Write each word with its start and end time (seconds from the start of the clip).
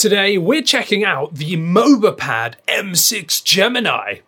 Today 0.00 0.38
we're 0.38 0.62
checking 0.62 1.04
out 1.04 1.34
the 1.34 1.56
Mobapad 1.56 2.54
M6 2.66 3.44
Gemini. 3.44 4.20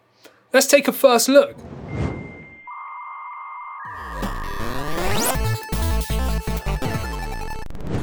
Let's 0.53 0.67
take 0.67 0.87
a 0.87 0.93
first 0.93 1.31
look. 1.31 1.57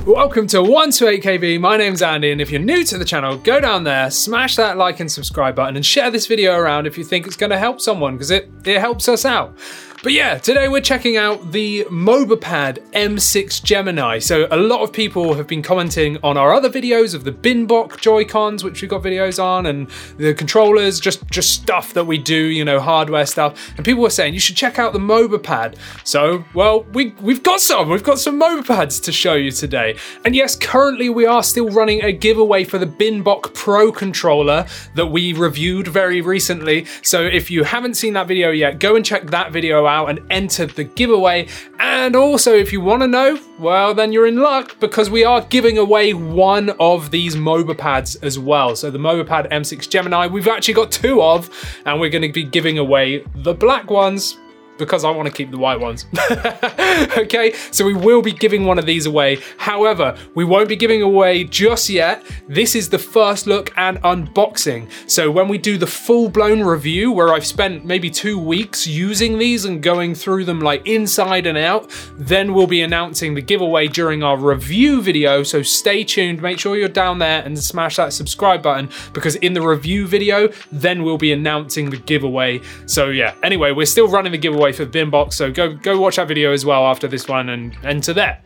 Welcome 0.07 0.47
to 0.47 0.57
128KB, 0.57 1.61
my 1.61 1.77
name's 1.77 2.01
Andy, 2.01 2.31
and 2.31 2.41
if 2.41 2.49
you're 2.49 2.59
new 2.59 2.83
to 2.85 2.97
the 2.97 3.05
channel, 3.05 3.37
go 3.37 3.59
down 3.59 3.83
there, 3.83 4.09
smash 4.09 4.55
that 4.55 4.75
like 4.75 4.99
and 4.99 5.11
subscribe 5.11 5.55
button, 5.55 5.75
and 5.75 5.85
share 5.85 6.09
this 6.09 6.25
video 6.25 6.57
around 6.57 6.87
if 6.87 6.97
you 6.97 7.03
think 7.03 7.27
it's 7.27 7.35
going 7.35 7.51
to 7.51 7.59
help 7.59 7.79
someone, 7.79 8.15
because 8.15 8.31
it, 8.31 8.49
it 8.65 8.79
helps 8.79 9.07
us 9.07 9.25
out. 9.25 9.55
But 10.01 10.13
yeah, 10.13 10.37
today 10.37 10.69
we're 10.69 10.79
checking 10.79 11.17
out 11.17 11.51
the 11.51 11.83
Mobapad 11.89 12.79
M6 12.91 13.61
Gemini. 13.61 14.19
So 14.19 14.47
a 14.49 14.55
lot 14.55 14.81
of 14.81 14.93
people 14.93 15.33
have 15.33 15.45
been 15.45 15.61
commenting 15.61 16.17
on 16.23 16.37
our 16.37 16.53
other 16.53 16.69
videos 16.69 17.13
of 17.13 17.25
the 17.25 17.33
Binbok 17.33 17.99
Joy-Cons, 17.99 18.63
which 18.63 18.81
we've 18.81 18.89
got 18.89 19.03
videos 19.03 19.43
on, 19.43 19.65
and 19.65 19.89
the 20.15 20.33
controllers, 20.33 21.01
just, 21.01 21.29
just 21.29 21.51
stuff 21.51 21.93
that 21.95 22.05
we 22.05 22.17
do, 22.17 22.45
you 22.45 22.63
know, 22.63 22.79
hardware 22.79 23.25
stuff. 23.25 23.73
And 23.75 23.83
people 23.83 24.01
were 24.01 24.09
saying 24.09 24.33
you 24.33 24.39
should 24.39 24.55
check 24.55 24.79
out 24.79 24.93
the 24.93 24.99
Mobapad. 24.99 25.75
So, 26.05 26.45
well, 26.53 26.83
we, 26.93 27.13
we've 27.19 27.43
got 27.43 27.59
some. 27.59 27.89
We've 27.89 28.01
got 28.01 28.19
some 28.19 28.39
Mobapads 28.39 29.03
to 29.03 29.11
show 29.11 29.33
you 29.33 29.51
today. 29.51 29.97
And 30.23 30.33
yes, 30.33 30.55
currently 30.55 31.09
we 31.09 31.25
are 31.25 31.43
still 31.43 31.67
running 31.71 32.05
a 32.05 32.13
giveaway 32.13 32.63
for 32.63 32.77
the 32.77 32.87
Binbok 32.87 33.53
Pro 33.53 33.91
controller 33.91 34.65
that 34.95 35.07
we 35.07 35.33
reviewed 35.33 35.89
very 35.89 36.21
recently. 36.21 36.85
So 37.03 37.21
if 37.21 37.51
you 37.51 37.65
haven't 37.65 37.95
seen 37.95 38.13
that 38.13 38.27
video 38.27 38.51
yet, 38.51 38.79
go 38.79 38.95
and 38.95 39.03
check 39.03 39.25
that 39.31 39.51
video 39.51 39.88
out 39.89 40.09
and 40.09 40.21
enter 40.29 40.65
the 40.65 40.85
giveaway. 40.85 41.47
And 41.79 42.15
also, 42.15 42.53
if 42.53 42.71
you 42.71 42.79
want 42.79 43.01
to 43.01 43.07
know, 43.07 43.39
well, 43.57 43.93
then 43.93 44.13
you're 44.13 44.27
in 44.27 44.37
luck 44.37 44.79
because 44.79 45.09
we 45.09 45.23
are 45.25 45.41
giving 45.41 45.77
away 45.77 46.13
one 46.13 46.69
of 46.79 47.11
these 47.11 47.35
Mobapads 47.35 48.23
as 48.23 48.39
well. 48.39 48.75
So 48.75 48.89
the 48.89 48.99
Mobapad 48.99 49.51
M6 49.51 49.89
Gemini, 49.89 50.27
we've 50.27 50.47
actually 50.47 50.75
got 50.75 50.91
two 50.91 51.21
of, 51.21 51.49
and 51.85 51.99
we're 51.99 52.09
going 52.09 52.21
to 52.21 52.31
be 52.31 52.43
giving 52.43 52.77
away 52.77 53.25
the 53.35 53.53
black 53.53 53.89
ones 53.89 54.37
because 54.79 55.05
I 55.05 55.11
want 55.11 55.27
to 55.27 55.33
keep 55.33 55.51
the 55.51 55.57
white 55.57 55.79
ones. 55.79 56.05
okay, 57.17 57.53
so 57.71 57.85
we 57.85 57.93
will 57.93 58.23
be 58.23 58.31
giving 58.31 58.65
one 58.65 58.79
of 58.79 58.85
these 58.85 59.05
away. 59.05 59.39
However, 59.57 60.17
we 60.33 60.45
won't 60.45 60.69
be 60.69 60.75
giving 60.75 61.01
away 61.01 61.43
just 61.43 61.89
yet. 61.89 62.25
This 62.47 62.73
is 62.73 62.89
the 62.89 62.97
first 62.97 63.45
look 63.45 63.71
and 63.77 64.01
unboxing. 64.01 64.89
So 65.07 65.29
when 65.29 65.47
we 65.47 65.57
do 65.57 65.77
the 65.77 65.85
full 65.85 66.29
blown 66.29 66.63
review 66.63 67.11
where 67.11 67.33
I've 67.33 67.45
spent 67.45 67.85
maybe 67.85 68.09
two 68.09 68.39
weeks 68.39 68.87
using 68.87 69.37
these 69.37 69.65
and 69.65 69.83
going 69.83 70.15
through 70.15 70.45
them 70.45 70.61
like 70.61 70.87
inside 70.87 71.45
and 71.45 71.57
out, 71.57 71.91
then 72.17 72.53
we'll 72.53 72.67
be 72.67 72.81
announcing 72.81 73.35
the 73.35 73.41
giveaway 73.41 73.87
during 73.87 74.23
our 74.23 74.37
review 74.37 75.01
video. 75.01 75.43
So 75.43 75.61
stay 75.61 76.03
tuned, 76.03 76.41
make 76.41 76.59
sure 76.59 76.77
you're 76.77 76.87
down 76.87 77.19
there 77.19 77.43
and 77.43 77.59
smash 77.59 77.97
that 77.97 78.13
subscribe 78.13 78.63
button 78.63 78.89
because 79.13 79.35
in 79.35 79.53
the 79.53 79.61
review 79.61 80.07
video, 80.07 80.49
then 80.71 81.03
we'll 81.03 81.17
be 81.17 81.33
announcing 81.33 81.89
the 81.89 81.97
giveaway. 81.97 82.61
So 82.85 83.09
yeah, 83.09 83.35
anyway, 83.43 83.71
we're 83.71 83.85
still 83.85 84.07
running 84.07 84.31
the 84.31 84.37
giveaway 84.37 84.68
for 84.71 84.85
Binbok, 84.85 85.33
so 85.33 85.51
go 85.51 85.73
go 85.73 85.99
watch 85.99 86.17
that 86.17 86.27
video 86.27 86.51
as 86.53 86.65
well 86.65 86.85
after 86.85 87.07
this 87.07 87.27
one 87.27 87.49
and 87.49 87.77
enter 87.83 88.13
there. 88.13 88.41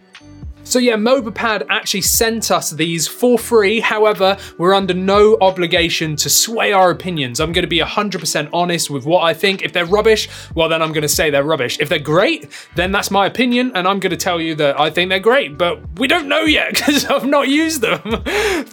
So 0.66 0.80
yeah, 0.80 0.96
Mobapad 0.96 1.66
actually 1.70 2.02
sent 2.02 2.50
us 2.50 2.72
these 2.72 3.06
for 3.08 3.38
free. 3.38 3.82
However, 3.82 4.38
we're 4.58 4.74
under 4.74 4.94
no 4.94 5.38
obligation 5.42 6.16
to 6.18 6.30
sway 6.30 6.72
our 6.72 6.90
opinions. 6.90 7.42
I'm 7.42 7.52
going 7.52 7.64
to 7.64 7.68
be 7.68 7.80
100% 7.80 8.50
honest 8.54 8.90
with 8.90 9.06
what 9.06 9.24
I 9.24 9.34
think. 9.34 9.62
If 9.62 9.74
they're 9.74 9.86
rubbish, 9.86 10.30
well 10.56 10.70
then 10.70 10.82
I'm 10.82 10.94
going 10.94 11.04
to 11.04 11.10
say 11.10 11.30
they're 11.30 11.44
rubbish. 11.44 11.78
If 11.82 11.90
they're 11.90 12.00
great, 12.00 12.50
then 12.76 12.94
that's 12.94 13.12
my 13.12 13.26
opinion 13.26 13.74
and 13.76 13.88
I'm 13.88 14.00
going 14.00 14.12
to 14.12 14.18
tell 14.18 14.40
you 14.40 14.56
that 14.56 14.80
I 14.80 14.90
think 14.90 15.10
they're 15.10 15.20
great, 15.20 15.58
but 15.58 16.00
we 16.00 16.08
don't 16.08 16.30
know 16.30 16.42
yet 16.42 16.70
because 16.74 17.06
I've 17.06 17.26
not 17.26 17.50
used 17.50 17.82
them. 17.82 18.02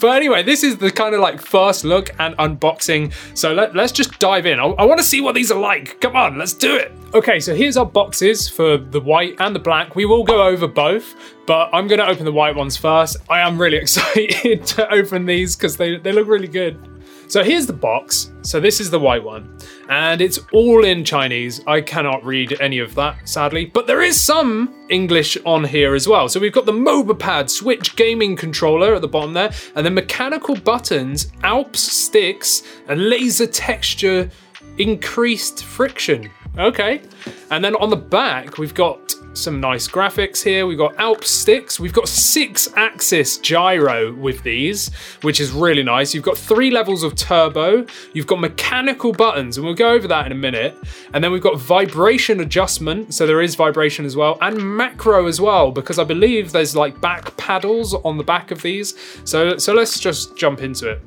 but 0.01 0.17
anyway, 0.17 0.45
this 0.45 0.63
is 0.63 0.79
the 0.79 0.93
kind 0.93 1.15
of 1.15 1.21
like 1.21 1.41
first 1.41 1.85
look 1.85 2.11
and 2.21 2.37
unboxing. 2.37 3.13
So 3.37 3.53
let, 3.53 3.77
us 3.77 3.91
just 3.91 4.19
dive 4.21 4.47
in. 4.47 4.61
I, 4.61 4.65
I 4.65 4.85
want 4.85 5.01
to 5.01 5.07
see 5.07 5.21
what 5.21 5.35
these 5.35 5.51
are 5.51 5.61
like. 5.61 6.01
Come 6.01 6.15
on, 6.15 6.39
let's 6.39 6.55
do 6.55 6.77
it. 6.77 6.93
Okay, 7.13 7.41
so 7.41 7.57
here's 7.57 7.77
our 7.77 7.87
boxes 7.87 8.49
for 8.49 8.77
the 8.77 9.01
white 9.01 9.35
and 9.41 9.53
the 9.53 9.59
black. 9.59 9.97
We 9.97 10.05
will 10.05 10.23
go 10.23 10.45
over 10.47 10.69
both, 10.69 11.17
but 11.45 11.69
I'm 11.73 11.89
gonna 11.89 12.05
open 12.05 12.25
the 12.25 12.31
white 12.31 12.55
ones 12.55 12.77
first. 12.77 13.17
I 13.29 13.41
am 13.41 13.61
really 13.61 13.77
excited 13.83 14.65
to 14.65 14.89
open 14.95 15.27
these 15.27 15.57
because 15.57 15.77
they, 15.77 15.97
they 15.97 16.13
look 16.13 16.29
really 16.29 16.47
good. 16.47 16.79
So 17.27 17.43
here's 17.43 17.67
the 17.67 17.73
box. 17.73 18.31
So 18.43 18.61
this 18.61 18.79
is 18.79 18.91
the 18.91 19.01
white 19.01 19.25
one, 19.25 19.59
and 19.89 20.21
it's 20.21 20.39
all 20.53 20.85
in 20.85 21.05
Chinese. 21.05 21.61
I 21.67 21.81
cannot 21.81 22.25
read 22.25 22.61
any 22.61 22.79
of 22.79 22.95
that, 22.95 23.29
sadly, 23.29 23.65
but 23.65 23.89
there 23.89 24.03
is 24.03 24.19
some 24.19 24.73
English 24.89 25.37
on 25.45 25.65
here 25.65 25.97
as 25.97 26.07
well. 26.07 26.29
So 26.29 26.39
we've 26.39 26.53
got 26.53 26.67
the 26.67 26.73
Mobapad 26.73 27.51
Switch 27.51 27.97
gaming 27.97 28.37
controller 28.37 28.95
at 28.95 29.01
the 29.01 29.09
bottom 29.09 29.33
there, 29.33 29.51
and 29.75 29.85
then 29.85 29.95
mechanical 29.95 30.55
buttons, 30.55 31.33
Alps 31.43 31.81
sticks, 31.81 32.63
and 32.87 33.09
laser 33.09 33.49
texture 33.49 34.31
increased 34.79 35.65
friction. 35.65 36.31
Okay. 36.59 37.03
And 37.51 37.65
then 37.65 37.75
on 37.77 37.91
the 37.91 37.97
back, 37.97 38.59
we've 38.59 38.75
got 38.75 39.15
some 39.33 39.61
nice 39.61 39.87
graphics 39.87 40.43
here. 40.43 40.67
We've 40.67 40.79
got 40.79 40.99
Alp 40.99 41.25
sticks. 41.25 41.79
We've 41.79 41.93
got 41.93 42.09
six 42.09 42.69
axis 42.77 43.39
gyro 43.39 44.13
with 44.13 44.43
these, 44.43 44.93
which 45.23 45.41
is 45.41 45.53
really 45.53 45.83
nice. 45.83 46.15
You've 46.15 46.25
got 46.25 46.37
three 46.37 46.71
levels 46.71 47.03
of 47.03 47.15
turbo. 47.15 47.87
You've 48.13 48.27
got 48.27 48.41
mechanical 48.41 49.13
buttons, 49.13 49.57
and 49.57 49.65
we'll 49.65 49.77
go 49.77 49.91
over 49.93 50.09
that 50.09 50.27
in 50.27 50.33
a 50.33 50.37
minute. 50.37 50.77
And 51.15 51.23
then 51.23 51.33
we've 51.33 51.43
got 51.43 51.59
vibration 51.59 52.41
adjustment. 52.41 53.15
So 53.15 53.27
there 53.27 53.41
is 53.41 53.55
vibration 53.55 54.05
as 54.05 54.17
well, 54.17 54.37
and 54.41 54.61
macro 54.77 55.27
as 55.27 55.41
well, 55.41 55.71
because 55.71 55.99
I 55.99 56.05
believe 56.05 56.53
there's 56.53 56.75
like 56.75 57.01
back 57.01 57.37
paddles 57.37 57.95
on 57.95 58.19
the 58.19 58.25
back 58.25 58.51
of 58.51 58.63
these. 58.63 58.95
So, 59.25 59.57
so 59.59 59.73
let's 59.73 60.01
just 60.01 60.37
jump 60.37 60.61
into 60.61 60.91
it. 60.91 61.03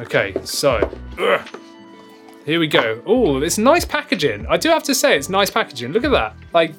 Okay, 0.00 0.34
so. 0.44 0.90
Ugh. 1.18 1.60
Here 2.44 2.60
we 2.60 2.66
go. 2.66 3.02
Oh, 3.06 3.40
it's 3.40 3.56
nice 3.56 3.86
packaging. 3.86 4.46
I 4.48 4.58
do 4.58 4.68
have 4.68 4.82
to 4.84 4.94
say, 4.94 5.16
it's 5.16 5.30
nice 5.30 5.50
packaging. 5.50 5.92
Look 5.92 6.04
at 6.04 6.10
that. 6.10 6.36
Like, 6.52 6.74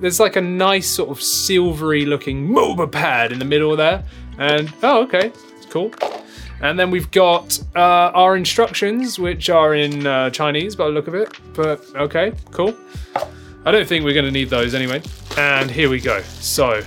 there's 0.00 0.18
like 0.18 0.34
a 0.34 0.40
nice 0.40 0.90
sort 0.90 1.10
of 1.10 1.22
silvery 1.22 2.04
looking 2.04 2.48
Mobapad 2.48 3.30
in 3.30 3.38
the 3.38 3.44
middle 3.44 3.76
there. 3.76 4.02
And, 4.38 4.72
oh, 4.82 5.02
okay, 5.04 5.32
it's 5.56 5.66
cool. 5.66 5.94
And 6.62 6.76
then 6.76 6.90
we've 6.90 7.10
got 7.12 7.60
uh, 7.76 8.10
our 8.12 8.36
instructions, 8.36 9.20
which 9.20 9.50
are 9.50 9.76
in 9.76 10.04
uh, 10.04 10.30
Chinese 10.30 10.74
by 10.74 10.86
the 10.86 10.90
look 10.90 11.06
of 11.06 11.14
it. 11.14 11.28
But, 11.54 11.80
okay, 11.94 12.32
cool. 12.50 12.74
I 13.64 13.70
don't 13.70 13.86
think 13.86 14.04
we're 14.04 14.14
going 14.14 14.26
to 14.26 14.32
need 14.32 14.50
those 14.50 14.74
anyway. 14.74 15.00
And 15.36 15.70
here 15.70 15.90
we 15.90 16.00
go. 16.00 16.22
So, 16.22 16.80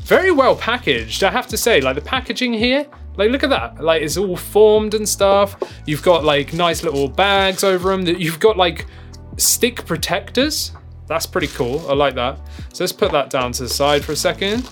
very 0.00 0.32
well 0.32 0.56
packaged, 0.56 1.22
I 1.22 1.30
have 1.30 1.46
to 1.46 1.56
say. 1.56 1.80
Like, 1.80 1.94
the 1.94 2.00
packaging 2.00 2.54
here 2.54 2.86
like, 3.20 3.30
look 3.30 3.44
at 3.44 3.50
that. 3.50 3.82
Like, 3.84 4.02
it's 4.02 4.16
all 4.16 4.36
formed 4.36 4.94
and 4.94 5.08
stuff. 5.08 5.56
You've 5.86 6.02
got 6.02 6.24
like 6.24 6.52
nice 6.54 6.82
little 6.82 7.06
bags 7.06 7.62
over 7.62 7.90
them. 7.90 8.02
That 8.02 8.18
you've 8.18 8.40
got 8.40 8.56
like 8.56 8.86
stick 9.36 9.84
protectors. 9.84 10.72
That's 11.06 11.26
pretty 11.26 11.48
cool. 11.48 11.86
I 11.88 11.94
like 11.94 12.14
that. 12.14 12.38
So 12.72 12.82
let's 12.84 12.92
put 12.92 13.12
that 13.12 13.30
down 13.30 13.52
to 13.52 13.64
the 13.64 13.68
side 13.68 14.04
for 14.04 14.12
a 14.12 14.16
second. 14.16 14.68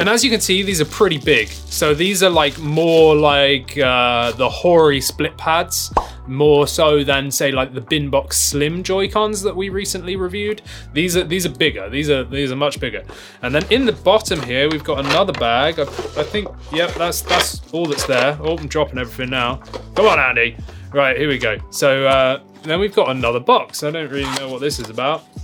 And 0.00 0.08
as 0.08 0.22
you 0.22 0.30
can 0.30 0.40
see, 0.40 0.62
these 0.62 0.80
are 0.80 0.84
pretty 0.84 1.18
big. 1.18 1.48
So 1.48 1.92
these 1.92 2.22
are 2.22 2.30
like 2.30 2.58
more 2.58 3.16
like 3.16 3.76
uh, 3.78 4.32
the 4.32 4.48
Hori 4.48 5.00
split 5.00 5.36
pads 5.36 5.92
more 6.28 6.66
so 6.66 7.02
than 7.02 7.30
say 7.30 7.50
like 7.50 7.74
the 7.74 7.80
Binbok's 7.80 8.36
Slim 8.36 8.82
Joy-Cons 8.82 9.42
that 9.42 9.56
we 9.56 9.70
recently 9.70 10.14
reviewed. 10.14 10.62
These 10.92 11.16
are 11.16 11.24
these 11.24 11.46
are 11.46 11.50
bigger. 11.50 11.88
These 11.88 12.10
are 12.10 12.22
these 12.22 12.52
are 12.52 12.56
much 12.56 12.78
bigger. 12.78 13.02
And 13.42 13.54
then 13.54 13.64
in 13.70 13.86
the 13.86 13.92
bottom 13.92 14.40
here 14.42 14.70
we've 14.70 14.84
got 14.84 15.04
another 15.04 15.32
bag. 15.32 15.80
I, 15.80 15.82
I 15.82 16.22
think 16.22 16.48
yep 16.72 16.94
that's 16.94 17.22
that's 17.22 17.60
all 17.72 17.86
that's 17.86 18.06
there. 18.06 18.38
Oh, 18.40 18.56
I'm 18.56 18.68
dropping 18.68 18.98
everything 18.98 19.30
now. 19.30 19.56
Come 19.96 20.06
on, 20.06 20.20
Andy. 20.20 20.56
Right 20.92 21.16
here 21.16 21.28
we 21.28 21.38
go. 21.38 21.58
So 21.70 22.06
uh, 22.06 22.40
then 22.62 22.78
we've 22.78 22.94
got 22.94 23.10
another 23.10 23.40
box. 23.40 23.82
I 23.82 23.90
don't 23.90 24.10
really 24.10 24.30
know 24.38 24.48
what 24.48 24.60
this 24.60 24.78
is 24.78 24.90
about. 24.90 25.24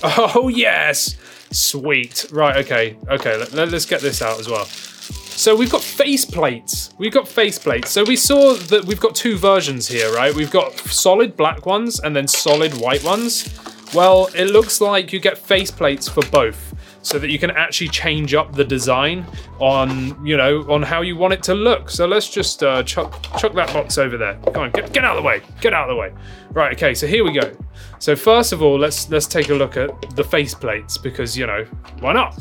Oh 0.00 0.46
yes, 0.46 1.16
sweet. 1.50 2.26
Right 2.30 2.56
okay 2.64 2.96
okay. 3.08 3.36
Let, 3.52 3.70
let's 3.70 3.86
get 3.86 4.00
this 4.00 4.22
out 4.22 4.38
as 4.40 4.48
well. 4.48 4.64
So 4.64 5.54
we've 5.54 5.70
got 5.70 5.82
face 5.82 6.24
plates. 6.24 6.90
We've 6.98 7.12
got 7.12 7.28
face 7.28 7.58
plates. 7.58 7.90
So 7.90 8.02
we 8.02 8.16
saw 8.16 8.54
that 8.54 8.84
we've 8.84 9.00
got 9.00 9.14
two 9.14 9.36
versions 9.36 9.86
here, 9.86 10.12
right? 10.12 10.34
We've 10.34 10.50
got 10.50 10.76
solid 10.78 11.36
black 11.36 11.64
ones 11.64 12.00
and 12.00 12.14
then 12.14 12.26
solid 12.26 12.74
white 12.74 13.04
ones. 13.04 13.48
Well, 13.94 14.28
it 14.34 14.46
looks 14.46 14.80
like 14.80 15.12
you 15.12 15.20
get 15.20 15.38
face 15.38 15.70
plates 15.70 16.08
for 16.08 16.22
both 16.30 16.67
so 17.02 17.18
that 17.18 17.30
you 17.30 17.38
can 17.38 17.50
actually 17.52 17.88
change 17.88 18.34
up 18.34 18.52
the 18.54 18.64
design 18.64 19.26
on, 19.60 20.24
you 20.26 20.36
know, 20.36 20.60
on 20.70 20.82
how 20.82 21.00
you 21.00 21.16
want 21.16 21.32
it 21.32 21.42
to 21.44 21.54
look. 21.54 21.90
So 21.90 22.06
let's 22.06 22.28
just 22.28 22.62
uh, 22.62 22.82
chuck, 22.82 23.22
chuck 23.38 23.54
that 23.54 23.72
box 23.72 23.98
over 23.98 24.16
there. 24.16 24.34
Come 24.52 24.64
on, 24.64 24.70
get, 24.70 24.92
get 24.92 25.04
out 25.04 25.16
of 25.16 25.22
the 25.22 25.26
way. 25.26 25.42
Get 25.60 25.72
out 25.72 25.88
of 25.88 25.94
the 25.94 26.00
way. 26.00 26.12
Right, 26.50 26.72
okay, 26.76 26.94
so 26.94 27.06
here 27.06 27.24
we 27.24 27.32
go. 27.32 27.56
So 27.98 28.16
first 28.16 28.52
of 28.52 28.62
all, 28.62 28.78
let's 28.78 29.08
let's 29.10 29.26
take 29.26 29.48
a 29.48 29.54
look 29.54 29.76
at 29.76 29.90
the 30.16 30.24
face 30.24 30.54
plates 30.54 30.98
because, 30.98 31.36
you 31.36 31.46
know, 31.46 31.64
why 32.00 32.12
not? 32.12 32.38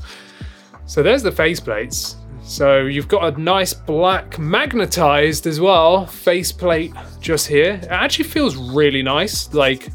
So 0.85 1.03
there's 1.03 1.23
the 1.23 1.31
face 1.31 1.59
plates. 1.59 2.15
So 2.43 2.81
you've 2.81 3.09
got 3.09 3.33
a 3.33 3.41
nice 3.41 3.73
black 3.73 4.39
magnetized 4.39 5.47
as 5.47 5.59
well 5.59 6.05
faceplate 6.05 6.93
just 7.19 7.47
here. 7.47 7.73
It 7.73 7.89
actually 7.89 8.25
feels 8.25 8.55
really 8.55 9.03
nice. 9.03 9.53
Like 9.53 9.89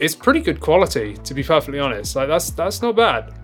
it's 0.00 0.14
pretty 0.14 0.40
good 0.40 0.60
quality 0.60 1.14
to 1.24 1.34
be 1.34 1.42
perfectly 1.42 1.80
honest. 1.80 2.16
Like 2.16 2.28
that's 2.28 2.50
that's 2.50 2.82
not 2.82 2.96
bad. 2.96 3.34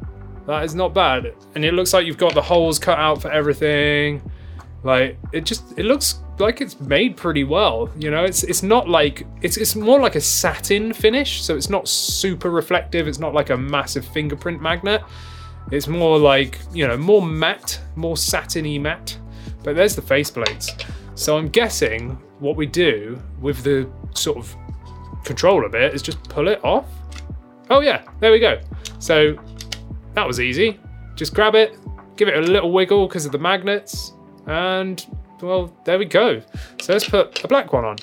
That 0.47 0.65
is 0.65 0.75
not 0.75 0.93
bad. 0.95 1.35
And 1.55 1.65
it 1.65 1.73
looks 1.73 1.93
like 1.93 2.06
you've 2.06 2.19
got 2.19 2.35
the 2.35 2.43
holes 2.43 2.79
cut 2.79 2.99
out 2.99 3.23
for 3.23 3.31
everything. 3.31 4.23
Like 4.83 5.19
it 5.33 5.45
just 5.45 5.79
it 5.79 5.85
looks 5.85 6.21
like 6.39 6.61
it's 6.61 6.79
made 6.81 7.17
pretty 7.17 7.45
well. 7.45 7.91
You 7.97 8.11
know, 8.11 8.25
it's 8.25 8.43
it's 8.45 8.62
not 8.62 8.89
like 8.89 9.27
it's 9.41 9.56
it's 9.56 9.75
more 9.75 9.99
like 10.01 10.15
a 10.15 10.21
satin 10.21 10.93
finish, 10.93 11.43
so 11.43 11.56
it's 11.56 11.71
not 11.71 11.89
super 11.89 12.51
reflective. 12.51 13.09
It's 13.09 13.19
not 13.19 13.35
like 13.35 13.51
a 13.51 13.56
massive 13.56 14.05
fingerprint 14.06 14.61
magnet. 14.61 15.03
It's 15.73 15.89
more 15.89 16.19
like 16.19 16.59
you 16.73 16.87
know 16.87 16.97
more 16.97 17.23
matte, 17.23 17.81
more 17.97 18.17
satiny 18.17 18.79
matte. 18.79 19.19
But 19.62 19.77
there's 19.77 19.97
the 19.97 20.03
faceplates. 20.03 20.85
So 21.15 21.39
I'm 21.39 21.49
guessing 21.49 22.19
what 22.41 22.56
we 22.56 22.67
do 22.67 23.19
with 23.41 23.62
the 23.62 23.89
sort 24.15 24.37
of 24.37 24.55
controller 25.25 25.69
bit 25.69 25.94
is 25.94 26.03
just 26.03 26.23
pull 26.25 26.49
it 26.49 26.62
off. 26.65 26.87
Oh 27.71 27.81
yeah, 27.81 28.05
there 28.21 28.32
we 28.32 28.38
go. 28.38 28.61
So 28.99 29.37
that 30.15 30.26
was 30.26 30.41
easy. 30.41 30.79
Just 31.17 31.35
grab 31.35 31.55
it, 31.55 31.76
give 32.17 32.29
it 32.29 32.37
a 32.37 32.41
little 32.41 32.73
wiggle 32.73 33.09
because 33.09 33.26
of 33.26 33.32
the 33.32 33.38
magnets, 33.38 34.12
and 34.47 35.05
well, 35.41 35.75
there 35.85 35.99
we 35.99 36.05
go. 36.05 36.41
So 36.81 36.93
let's 36.93 37.09
put 37.09 37.43
a 37.44 37.49
black 37.49 37.73
one 37.73 37.85
on. 37.85 37.97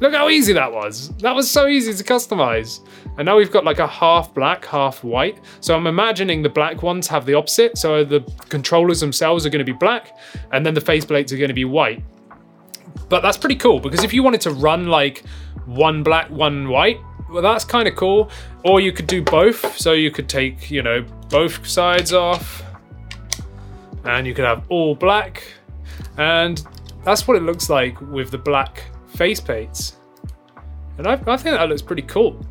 Look 0.00 0.14
how 0.14 0.30
easy 0.30 0.54
that 0.54 0.72
was. 0.72 1.10
That 1.18 1.34
was 1.34 1.50
so 1.50 1.66
easy 1.66 1.92
to 1.92 2.04
customize. 2.04 2.80
And 3.18 3.26
now 3.26 3.36
we've 3.36 3.50
got 3.52 3.64
like 3.64 3.80
a 3.80 3.86
half 3.86 4.32
black, 4.32 4.64
half 4.64 5.04
white. 5.04 5.38
So 5.60 5.76
I'm 5.76 5.86
imagining 5.86 6.40
the 6.42 6.48
black 6.48 6.82
ones 6.82 7.06
have 7.08 7.26
the 7.26 7.34
opposite. 7.34 7.76
So 7.76 8.02
the 8.02 8.20
controllers 8.48 9.00
themselves 9.00 9.44
are 9.44 9.50
gonna 9.50 9.62
be 9.62 9.72
black 9.72 10.16
and 10.52 10.64
then 10.64 10.72
the 10.72 10.80
faceplates 10.80 11.32
are 11.32 11.36
gonna 11.36 11.52
be 11.52 11.66
white. 11.66 12.02
But 13.10 13.20
that's 13.20 13.36
pretty 13.36 13.56
cool 13.56 13.78
because 13.78 14.02
if 14.02 14.14
you 14.14 14.22
wanted 14.22 14.40
to 14.42 14.52
run 14.52 14.86
like 14.86 15.24
one 15.66 16.02
black, 16.02 16.30
one 16.30 16.68
white, 16.68 17.00
well, 17.30 17.42
that's 17.42 17.64
kind 17.64 17.86
of 17.86 17.96
cool. 17.96 18.30
Or 18.64 18.80
you 18.80 18.92
could 18.92 19.06
do 19.06 19.22
both. 19.22 19.78
So 19.78 19.92
you 19.92 20.10
could 20.10 20.28
take, 20.28 20.70
you 20.70 20.82
know, 20.82 21.04
both 21.28 21.66
sides 21.66 22.12
off 22.12 22.62
and 24.04 24.26
you 24.26 24.34
could 24.34 24.44
have 24.44 24.64
all 24.68 24.94
black. 24.94 25.42
And 26.18 26.62
that's 27.04 27.26
what 27.28 27.36
it 27.36 27.42
looks 27.42 27.70
like 27.70 28.00
with 28.00 28.30
the 28.30 28.38
black 28.38 28.84
face 29.08 29.40
paints. 29.40 29.96
And 30.98 31.06
I, 31.06 31.12
I 31.12 31.36
think 31.36 31.56
that 31.56 31.68
looks 31.68 31.82
pretty 31.82 32.02
cool. 32.02 32.44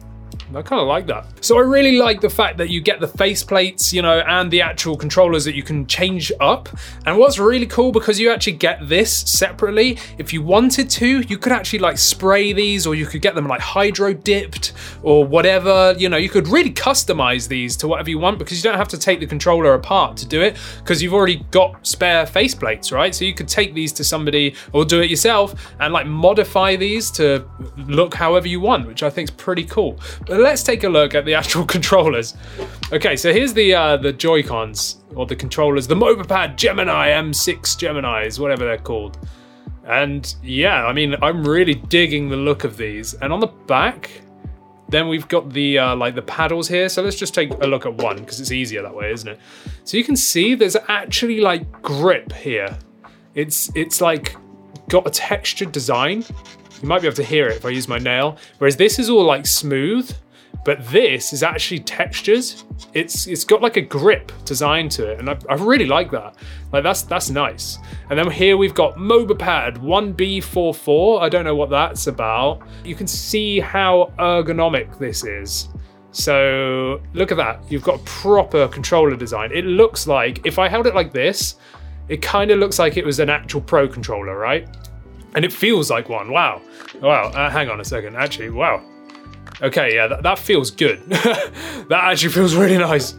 I 0.56 0.64
kind 0.64 0.82
of 0.82 0.88
like 0.88 1.06
that. 1.08 1.28
So 1.42 1.58
I 1.58 1.62
really 1.62 1.98
like 1.98 2.22
the 2.22 2.30
fact 2.30 2.58
that 2.58 2.70
you 2.70 2.82
get 2.82 3.00
the 3.00 3.08
faceplates, 3.08 3.94
you 3.94 4.02
know, 4.02 4.20
and 4.20 4.50
the 4.50 4.62
actual 4.62 4.98
controllers 4.98 5.46
that 5.46 5.54
you 5.54 5.62
can 5.62 5.86
change 5.86 6.32
up. 6.40 6.70
And 7.06 7.18
what's 7.20 7.38
really 7.38 7.68
cool 7.68 7.92
because 7.92 8.20
you 8.20 8.32
actually 8.32 8.54
get 8.54 8.90
this 8.90 9.16
separately. 9.16 10.00
If 10.18 10.34
you 10.34 10.42
wanted 10.42 10.90
to, 10.92 11.22
you 11.22 11.38
could 11.38 11.52
actually 11.52 11.80
like 11.80 12.00
spray 12.00 12.52
these 12.54 12.88
or 12.88 12.96
you 12.96 13.06
could 13.06 13.22
get 13.22 13.36
them 13.36 13.48
like 13.48 13.62
hydro 13.62 14.14
dipped 14.14 14.74
or 15.04 15.24
whatever. 15.24 15.94
You 15.98 16.10
know, 16.10 16.18
you 16.18 16.30
could 16.30 16.48
really 16.48 16.72
customize 16.72 17.48
these 17.48 17.78
to 17.78 17.88
whatever 17.88 18.10
you 18.10 18.18
want 18.18 18.40
because 18.40 18.58
you 18.58 18.70
don't 18.70 18.78
have 18.78 18.88
to 18.90 18.98
take 18.98 19.20
the 19.20 19.28
controller 19.28 19.76
apart 19.76 20.18
to 20.18 20.26
do 20.28 20.42
it 20.42 20.58
because 20.80 21.04
you've 21.04 21.14
already 21.14 21.46
got 21.52 21.86
spare 21.86 22.26
faceplates, 22.26 22.92
right? 22.92 23.14
So 23.14 23.24
you 23.24 23.36
could 23.36 23.48
take 23.48 23.76
these 23.76 23.94
to 23.94 24.04
somebody 24.04 24.56
or 24.74 24.84
do 24.84 25.02
it 25.02 25.12
yourself 25.12 25.54
and 25.80 25.94
like 25.94 26.08
modify 26.08 26.76
these 26.76 27.12
to 27.12 27.48
look 27.78 28.16
however 28.16 28.48
you 28.48 28.60
want, 28.60 28.88
which 28.88 29.04
I 29.04 29.12
think 29.12 29.30
is 29.30 29.36
pretty 29.36 29.66
cool. 29.66 30.00
But 30.26 30.39
let's 30.42 30.64
take 30.64 30.84
a 30.84 30.90
look 30.90 31.16
at 31.16 31.26
the 31.26 31.34
actual 31.42 31.66
controllers. 31.66 32.36
Okay, 32.92 33.16
so 33.16 33.32
here's 33.32 33.54
the 33.54 33.74
uh, 33.74 33.98
the 33.98 34.14
Joy-Cons, 34.14 35.04
or 35.16 35.26
the 35.26 35.36
controllers, 35.36 35.88
the 35.88 35.96
Mobapad 35.96 36.56
Gemini 36.56 37.10
M6 37.10 37.60
Geminis, 37.60 38.40
whatever 38.40 38.66
they're 38.66 38.78
called. 38.78 39.18
And 39.86 40.36
yeah, 40.44 40.86
I 40.86 40.94
mean, 40.94 41.16
I'm 41.22 41.44
really 41.44 41.76
digging 41.76 42.30
the 42.30 42.38
look 42.38 42.64
of 42.64 42.78
these. 42.78 43.16
And 43.16 43.34
on 43.34 43.40
the 43.40 43.48
back, 43.48 44.12
then 44.88 45.08
we've 45.08 45.28
got 45.28 45.52
the 45.52 45.80
uh, 45.80 45.96
like 45.96 46.16
the 46.16 46.22
paddles 46.22 46.68
here. 46.68 46.90
So 46.90 47.02
let's 47.02 47.16
just 47.16 47.34
take 47.34 47.52
a 47.52 47.68
look 47.68 47.86
at 47.86 47.94
one 47.96 48.18
because 48.18 48.40
it's 48.40 48.52
easier 48.52 48.82
that 48.82 48.94
way, 48.94 49.12
isn't 49.12 49.28
it? 49.28 49.40
So 49.84 49.98
you 49.98 50.04
can 50.04 50.16
see 50.16 50.56
there's 50.56 50.78
actually 50.88 51.42
like 51.42 51.82
grip 51.82 52.34
here. 52.34 52.78
It's 53.36 53.72
it's 53.76 54.02
like 54.02 54.36
got 54.90 55.08
a 55.08 55.12
textured 55.12 55.72
design. 55.72 56.24
You 56.82 56.88
might 56.88 57.02
be 57.02 57.08
able 57.08 57.18
to 57.18 57.24
hear 57.24 57.48
it 57.48 57.58
if 57.58 57.66
I 57.66 57.70
use 57.70 57.88
my 57.88 57.98
nail. 57.98 58.38
Whereas 58.58 58.78
this 58.78 59.00
is 59.00 59.10
all 59.10 59.24
like 59.24 59.46
smooth. 59.46 60.12
But 60.66 60.86
this 60.90 61.34
is 61.34 61.42
actually 61.42 61.80
textures. 61.80 62.66
It's 62.94 63.28
it's 63.28 63.44
got 63.44 63.62
like 63.62 63.78
a 63.78 63.82
grip 63.82 64.32
design 64.46 64.90
to 64.90 65.08
it, 65.08 65.20
and 65.20 65.30
I, 65.30 65.38
I 65.50 65.56
really 65.56 65.86
like 65.86 66.12
that. 66.12 66.36
Like 66.72 66.84
that's 66.84 67.04
that's 67.04 67.30
nice. 67.30 67.78
And 68.10 68.20
then 68.20 68.30
here 68.30 68.58
we've 68.58 68.74
got 68.74 68.96
Mobapad 68.96 69.78
1B44. 69.78 71.22
I 71.22 71.30
don't 71.30 71.46
know 71.46 71.56
what 71.56 71.70
that's 71.70 72.08
about. 72.08 72.62
You 72.84 72.96
can 72.96 73.08
see 73.08 73.60
how 73.60 74.12
ergonomic 74.20 75.00
this 75.00 75.24
is. 75.24 75.70
So 76.12 77.02
look 77.14 77.32
at 77.32 77.38
that. 77.38 77.64
You've 77.72 77.84
got 77.84 78.04
proper 78.06 78.68
controller 78.68 79.16
design. 79.16 79.52
It 79.54 79.66
looks 79.66 80.08
like 80.08 80.46
if 80.46 80.60
I 80.60 80.68
held 80.68 80.88
it 80.88 80.96
like 80.96 81.14
this, 81.14 81.56
it 82.10 82.22
kind 82.22 82.52
of 82.52 82.60
looks 82.60 82.80
like 82.80 82.98
it 82.98 83.06
was 83.06 83.20
an 83.20 83.30
actual 83.30 83.62
pro 83.62 83.88
controller, 83.88 84.38
right? 84.38 84.68
And 85.36 85.46
it 85.46 85.54
feels 85.54 85.92
like 85.92 86.10
one. 86.10 86.32
Wow. 86.32 86.62
Wow. 87.02 87.28
Uh, 87.30 87.50
hang 87.50 87.70
on 87.70 87.80
a 87.80 87.86
second. 87.86 88.16
Actually, 88.16 88.50
wow. 88.50 88.84
Okay, 89.62 89.96
yeah, 89.96 90.08
that, 90.08 90.24
that 90.24 90.40
feels 90.40 90.72
good. 90.72 91.02
that 91.10 91.92
actually 91.92 92.32
feels 92.32 92.56
really 92.56 92.78
nice. 92.78 93.16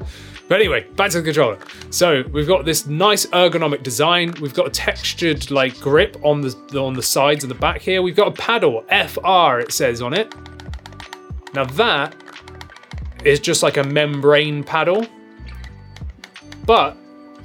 But 0.49 0.59
anyway, 0.59 0.85
back 0.97 1.13
to 1.13 1.19
the 1.19 1.25
controller. 1.25 1.59
So 1.91 2.25
we've 2.33 2.49
got 2.49 2.65
this 2.65 2.87
nice 2.87 3.27
ergonomic 3.27 3.85
design. 3.85 4.35
We've 4.41 4.53
got 4.53 4.67
a 4.67 4.71
textured 4.71 5.49
like 5.51 5.79
grip 5.79 6.17
on 6.25 6.41
the 6.41 6.57
on 6.77 6.95
the 6.95 7.03
sides 7.03 7.45
and 7.45 7.51
the 7.51 7.55
back 7.55 7.81
here. 7.81 8.03
We've 8.03 8.17
got 8.17 8.29
a 8.29 8.33
paddle, 8.33 8.83
FR 8.89 9.61
it 9.61 9.71
says 9.71 10.03
on 10.03 10.13
it. 10.13 10.35
Now 11.55 11.65
that 11.65 12.17
is 13.25 13.39
just 13.39 13.63
like 13.63 13.77
a 13.77 13.85
membrane 13.85 14.65
paddle, 14.65 15.07
but 16.65 16.97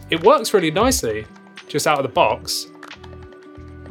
it 0.10 0.24
works 0.24 0.52
really 0.54 0.72
nicely 0.72 1.28
just 1.68 1.86
out 1.86 2.00
of 2.00 2.04
the 2.04 2.10
box. 2.10 2.68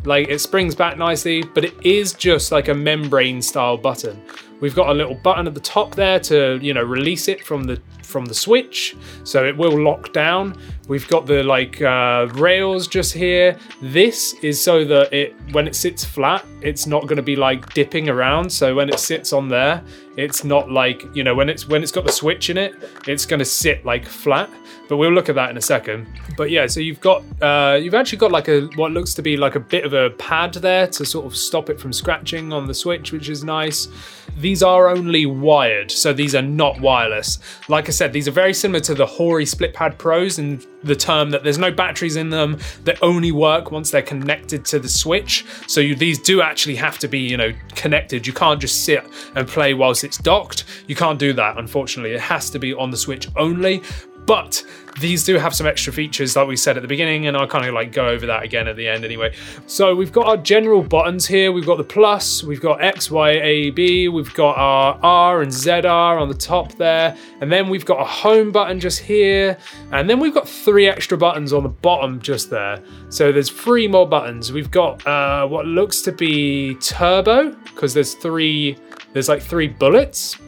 Like 0.04 0.28
it 0.28 0.40
springs 0.40 0.74
back 0.74 0.98
nicely, 0.98 1.42
but 1.42 1.64
it 1.64 1.74
is 1.84 2.12
just 2.12 2.52
like 2.52 2.68
a 2.68 2.74
membrane 2.74 3.40
style 3.40 3.76
button. 3.76 4.22
We've 4.60 4.74
got 4.74 4.88
a 4.88 4.94
little 4.94 5.14
button 5.14 5.46
at 5.46 5.54
the 5.54 5.60
top 5.60 5.94
there 5.94 6.20
to, 6.20 6.58
you 6.62 6.72
know, 6.74 6.82
release 6.82 7.28
it 7.28 7.44
from 7.44 7.64
the 7.64 7.80
from 8.02 8.26
the 8.26 8.34
switch, 8.34 8.96
so 9.24 9.44
it 9.44 9.56
will 9.56 9.82
lock 9.82 10.12
down. 10.12 10.56
We've 10.86 11.08
got 11.08 11.26
the 11.26 11.42
like 11.42 11.82
uh, 11.82 12.28
rails 12.34 12.86
just 12.86 13.12
here. 13.12 13.58
This 13.80 14.34
is 14.34 14.60
so 14.60 14.84
that 14.84 15.12
it 15.12 15.34
when 15.52 15.66
it 15.66 15.74
sits 15.74 16.04
flat, 16.04 16.44
it's 16.60 16.86
not 16.86 17.02
going 17.02 17.16
to 17.16 17.22
be 17.22 17.36
like 17.36 17.74
dipping 17.74 18.08
around. 18.08 18.50
So 18.50 18.74
when 18.74 18.88
it 18.88 19.00
sits 19.00 19.32
on 19.32 19.48
there, 19.48 19.82
it's 20.16 20.44
not 20.44 20.70
like 20.70 21.04
you 21.14 21.24
know 21.24 21.34
when 21.34 21.48
it's 21.48 21.66
when 21.66 21.82
it's 21.82 21.92
got 21.92 22.04
the 22.04 22.12
switch 22.12 22.50
in 22.50 22.56
it, 22.56 22.74
it's 23.06 23.26
going 23.26 23.38
to 23.38 23.44
sit 23.44 23.84
like 23.84 24.06
flat. 24.06 24.50
But 24.88 24.98
we'll 24.98 25.12
look 25.12 25.28
at 25.28 25.34
that 25.36 25.50
in 25.50 25.56
a 25.56 25.62
second. 25.62 26.06
But 26.36 26.50
yeah, 26.50 26.66
so 26.66 26.80
you've 26.80 27.00
got 27.00 27.22
uh, 27.40 27.78
you've 27.80 27.94
actually 27.94 28.18
got 28.18 28.32
like 28.32 28.48
a 28.48 28.66
what 28.76 28.92
looks 28.92 29.14
to 29.14 29.22
be 29.22 29.36
like 29.36 29.54
a 29.54 29.60
bit 29.60 29.84
of 29.84 29.92
a 29.92 30.10
pad 30.10 30.54
there 30.54 30.86
to 30.88 31.04
sort 31.04 31.26
of 31.26 31.36
stop 31.36 31.70
it 31.70 31.80
from 31.80 31.92
scratching 31.92 32.52
on 32.52 32.66
the 32.66 32.74
switch, 32.74 33.12
which 33.12 33.28
is 33.28 33.44
nice. 33.44 33.88
These 34.36 34.62
are 34.62 34.88
only 34.88 35.26
wired, 35.26 35.90
so 35.90 36.12
these 36.12 36.34
are 36.34 36.42
not 36.42 36.80
wireless. 36.80 37.38
Like 37.68 37.88
I 37.88 37.92
said, 37.92 38.12
these 38.12 38.26
are 38.26 38.32
very 38.32 38.54
similar 38.54 38.80
to 38.80 38.94
the 38.94 39.06
Hori 39.06 39.44
SplitPad 39.44 39.96
Pros 39.96 40.38
in 40.38 40.60
the 40.82 40.96
term 40.96 41.30
that 41.30 41.44
there's 41.44 41.58
no 41.58 41.70
batteries 41.70 42.16
in 42.16 42.30
them. 42.30 42.58
They 42.84 42.96
only 43.00 43.32
work 43.32 43.70
once 43.70 43.90
they're 43.90 44.02
connected 44.02 44.64
to 44.66 44.78
the 44.78 44.88
switch. 44.88 45.44
So 45.66 45.80
you, 45.80 45.94
these 45.94 46.18
do 46.18 46.42
actually 46.42 46.76
have 46.76 46.98
to 46.98 47.08
be, 47.08 47.20
you 47.20 47.36
know, 47.36 47.52
connected. 47.74 48.26
You 48.26 48.32
can't 48.32 48.60
just 48.60 48.84
sit 48.84 49.04
and 49.34 49.48
play 49.48 49.72
whilst 49.72 50.04
it's 50.04 50.18
docked. 50.18 50.64
You 50.86 50.94
can't 50.94 51.18
do 51.18 51.32
that, 51.34 51.58
unfortunately. 51.58 52.12
It 52.12 52.20
has 52.20 52.50
to 52.50 52.58
be 52.58 52.74
on 52.74 52.90
the 52.90 52.96
switch 52.96 53.28
only. 53.36 53.82
But 54.26 54.64
these 55.00 55.24
do 55.24 55.38
have 55.38 55.54
some 55.54 55.66
extra 55.66 55.92
features 55.92 56.36
like 56.36 56.46
we 56.46 56.56
said 56.56 56.76
at 56.76 56.82
the 56.82 56.88
beginning 56.88 57.26
and 57.26 57.36
I'll 57.36 57.48
kind 57.48 57.66
of 57.66 57.74
like 57.74 57.92
go 57.92 58.06
over 58.06 58.26
that 58.26 58.44
again 58.44 58.68
at 58.68 58.76
the 58.76 58.86
end 58.86 59.04
anyway. 59.04 59.34
So 59.66 59.94
we've 59.94 60.12
got 60.12 60.26
our 60.26 60.36
general 60.36 60.82
buttons 60.82 61.26
here. 61.26 61.50
We've 61.50 61.66
got 61.66 61.78
the 61.78 61.84
plus, 61.84 62.44
we've 62.44 62.60
got 62.60 62.82
X, 62.82 63.10
Y, 63.10 63.30
A, 63.30 63.70
B, 63.70 64.08
we've 64.08 64.32
got 64.34 64.56
our 64.56 64.98
R 65.02 65.42
and 65.42 65.50
ZR 65.50 66.20
on 66.20 66.28
the 66.28 66.34
top 66.34 66.72
there. 66.74 67.16
And 67.40 67.50
then 67.50 67.68
we've 67.68 67.84
got 67.84 68.00
a 68.00 68.04
home 68.04 68.52
button 68.52 68.78
just 68.78 69.00
here. 69.00 69.58
And 69.90 70.08
then 70.08 70.20
we've 70.20 70.34
got 70.34 70.48
three 70.48 70.86
extra 70.86 71.18
buttons 71.18 71.52
on 71.52 71.62
the 71.64 71.68
bottom 71.68 72.20
just 72.20 72.50
there. 72.50 72.80
So 73.08 73.32
there's 73.32 73.50
three 73.50 73.88
more 73.88 74.08
buttons. 74.08 74.52
We've 74.52 74.70
got 74.70 75.04
uh, 75.06 75.46
what 75.46 75.66
looks 75.66 76.02
to 76.02 76.12
be 76.12 76.76
turbo 76.76 77.50
because 77.64 77.94
there's 77.94 78.14
three, 78.14 78.76
there's 79.12 79.28
like 79.28 79.42
three 79.42 79.68
bullets. 79.68 80.38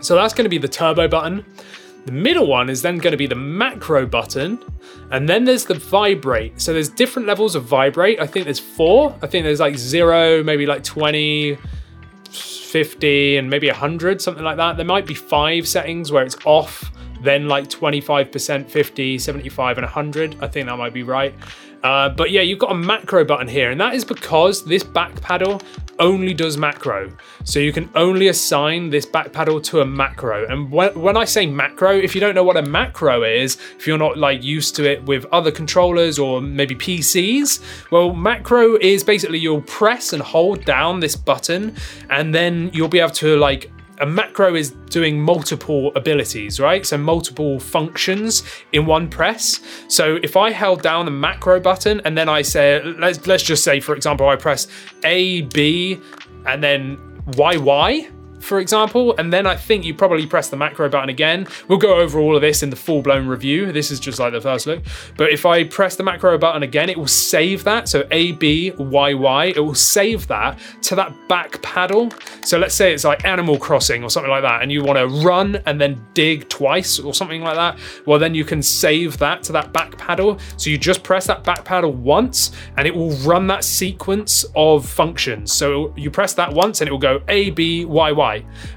So 0.00 0.14
that's 0.14 0.32
going 0.32 0.44
to 0.44 0.50
be 0.50 0.58
the 0.58 0.68
turbo 0.68 1.08
button. 1.08 1.44
The 2.08 2.14
middle 2.14 2.46
one 2.46 2.70
is 2.70 2.80
then 2.80 2.96
going 2.96 3.10
to 3.10 3.18
be 3.18 3.26
the 3.26 3.34
macro 3.34 4.06
button, 4.06 4.58
and 5.10 5.28
then 5.28 5.44
there's 5.44 5.66
the 5.66 5.74
vibrate. 5.74 6.58
So 6.58 6.72
there's 6.72 6.88
different 6.88 7.28
levels 7.28 7.54
of 7.54 7.64
vibrate. 7.64 8.18
I 8.18 8.26
think 8.26 8.46
there's 8.46 8.58
four. 8.58 9.14
I 9.20 9.26
think 9.26 9.44
there's 9.44 9.60
like 9.60 9.76
zero, 9.76 10.42
maybe 10.42 10.64
like 10.64 10.82
20, 10.82 11.58
50, 12.30 13.36
and 13.36 13.50
maybe 13.50 13.66
100, 13.66 14.22
something 14.22 14.42
like 14.42 14.56
that. 14.56 14.78
There 14.78 14.86
might 14.86 15.04
be 15.04 15.12
five 15.12 15.68
settings 15.68 16.10
where 16.10 16.24
it's 16.24 16.38
off, 16.46 16.90
then 17.22 17.46
like 17.46 17.68
25%, 17.68 18.70
50, 18.70 19.18
75, 19.18 19.76
and 19.76 19.84
100. 19.84 20.36
I 20.40 20.48
think 20.48 20.66
that 20.66 20.78
might 20.78 20.94
be 20.94 21.02
right. 21.02 21.34
Uh, 21.82 22.08
but 22.08 22.30
yeah, 22.30 22.40
you've 22.40 22.58
got 22.58 22.72
a 22.72 22.74
macro 22.74 23.22
button 23.22 23.48
here, 23.48 23.70
and 23.70 23.78
that 23.82 23.92
is 23.92 24.06
because 24.06 24.64
this 24.64 24.82
back 24.82 25.20
paddle 25.20 25.60
only 25.98 26.34
does 26.34 26.56
macro. 26.56 27.10
So 27.44 27.58
you 27.58 27.72
can 27.72 27.90
only 27.94 28.28
assign 28.28 28.90
this 28.90 29.06
back 29.06 29.32
paddle 29.32 29.60
to 29.62 29.80
a 29.80 29.86
macro. 29.86 30.46
And 30.46 30.70
when, 30.70 31.16
I 31.16 31.24
say 31.24 31.46
macro, 31.46 31.96
if 31.96 32.14
you 32.14 32.20
don't 32.20 32.34
know 32.34 32.44
what 32.44 32.56
a 32.56 32.62
macro 32.62 33.22
is, 33.24 33.56
if 33.76 33.86
you're 33.86 33.98
not 33.98 34.18
like 34.18 34.42
used 34.42 34.76
to 34.76 34.90
it 34.90 35.04
with 35.04 35.26
other 35.32 35.50
controllers 35.50 36.18
or 36.18 36.40
maybe 36.40 36.74
PCs, 36.74 37.90
well, 37.90 38.12
macro 38.12 38.76
is 38.76 39.04
basically 39.04 39.38
you'll 39.38 39.62
press 39.62 40.12
and 40.12 40.22
hold 40.22 40.64
down 40.64 41.00
this 41.00 41.16
button 41.16 41.74
and 42.10 42.34
then 42.34 42.70
you'll 42.72 42.88
be 42.88 43.00
able 43.00 43.10
to 43.10 43.36
like 43.36 43.70
a 44.00 44.06
macro 44.06 44.54
is 44.54 44.70
doing 44.90 45.20
multiple 45.20 45.92
abilities, 45.94 46.60
right? 46.60 46.84
So 46.86 46.98
multiple 46.98 47.58
functions 47.60 48.42
in 48.72 48.86
one 48.86 49.08
press. 49.08 49.60
So 49.88 50.18
if 50.22 50.36
I 50.36 50.50
held 50.50 50.82
down 50.82 51.04
the 51.04 51.10
macro 51.10 51.60
button 51.60 52.00
and 52.04 52.16
then 52.16 52.28
I 52.28 52.42
say, 52.42 52.82
let's 52.82 53.26
let's 53.26 53.42
just 53.42 53.64
say, 53.64 53.80
for 53.80 53.94
example, 53.94 54.28
I 54.28 54.36
press 54.36 54.68
A, 55.04 55.42
B, 55.42 56.00
and 56.46 56.62
then 56.62 56.98
Y, 57.36 57.56
Y 57.56 58.08
for 58.40 58.60
example, 58.60 59.14
and 59.16 59.32
then 59.32 59.46
I 59.46 59.56
think 59.56 59.84
you 59.84 59.94
probably 59.94 60.26
press 60.26 60.48
the 60.48 60.56
macro 60.56 60.88
button 60.88 61.08
again. 61.08 61.46
We'll 61.68 61.78
go 61.78 61.96
over 61.96 62.18
all 62.18 62.34
of 62.34 62.42
this 62.42 62.62
in 62.62 62.70
the 62.70 62.76
full 62.76 63.02
blown 63.02 63.26
review. 63.26 63.72
This 63.72 63.90
is 63.90 64.00
just 64.00 64.18
like 64.18 64.32
the 64.32 64.40
first 64.40 64.66
look. 64.66 64.82
But 65.16 65.30
if 65.30 65.46
I 65.46 65.64
press 65.64 65.96
the 65.96 66.02
macro 66.02 66.38
button 66.38 66.62
again, 66.62 66.88
it 66.88 66.98
will 66.98 67.06
save 67.06 67.64
that. 67.64 67.88
So 67.88 68.06
A, 68.10 68.32
B, 68.32 68.72
Y, 68.72 69.14
Y, 69.14 69.44
it 69.56 69.60
will 69.60 69.74
save 69.74 70.26
that 70.28 70.58
to 70.82 70.94
that 70.94 71.14
back 71.28 71.60
paddle. 71.62 72.10
So 72.42 72.58
let's 72.58 72.74
say 72.74 72.92
it's 72.92 73.04
like 73.04 73.24
Animal 73.24 73.58
Crossing 73.58 74.02
or 74.02 74.10
something 74.10 74.30
like 74.30 74.42
that, 74.42 74.62
and 74.62 74.72
you 74.72 74.82
want 74.82 74.98
to 74.98 75.06
run 75.26 75.56
and 75.66 75.80
then 75.80 76.04
dig 76.14 76.48
twice 76.48 76.98
or 76.98 77.14
something 77.14 77.42
like 77.42 77.56
that. 77.56 77.78
Well, 78.06 78.18
then 78.18 78.34
you 78.34 78.44
can 78.44 78.62
save 78.62 79.18
that 79.18 79.42
to 79.44 79.52
that 79.52 79.72
back 79.72 79.96
paddle. 79.98 80.38
So 80.56 80.70
you 80.70 80.78
just 80.78 81.02
press 81.02 81.26
that 81.26 81.44
back 81.44 81.64
paddle 81.64 81.92
once 81.92 82.52
and 82.76 82.86
it 82.86 82.94
will 82.94 83.10
run 83.18 83.46
that 83.48 83.64
sequence 83.64 84.44
of 84.54 84.88
functions. 84.88 85.52
So 85.52 85.92
you 85.96 86.10
press 86.10 86.34
that 86.34 86.52
once 86.52 86.80
and 86.80 86.88
it 86.88 86.92
will 86.92 86.98
go 86.98 87.22
A, 87.28 87.50
B, 87.50 87.84
Y, 87.84 88.12
Y. 88.12 88.27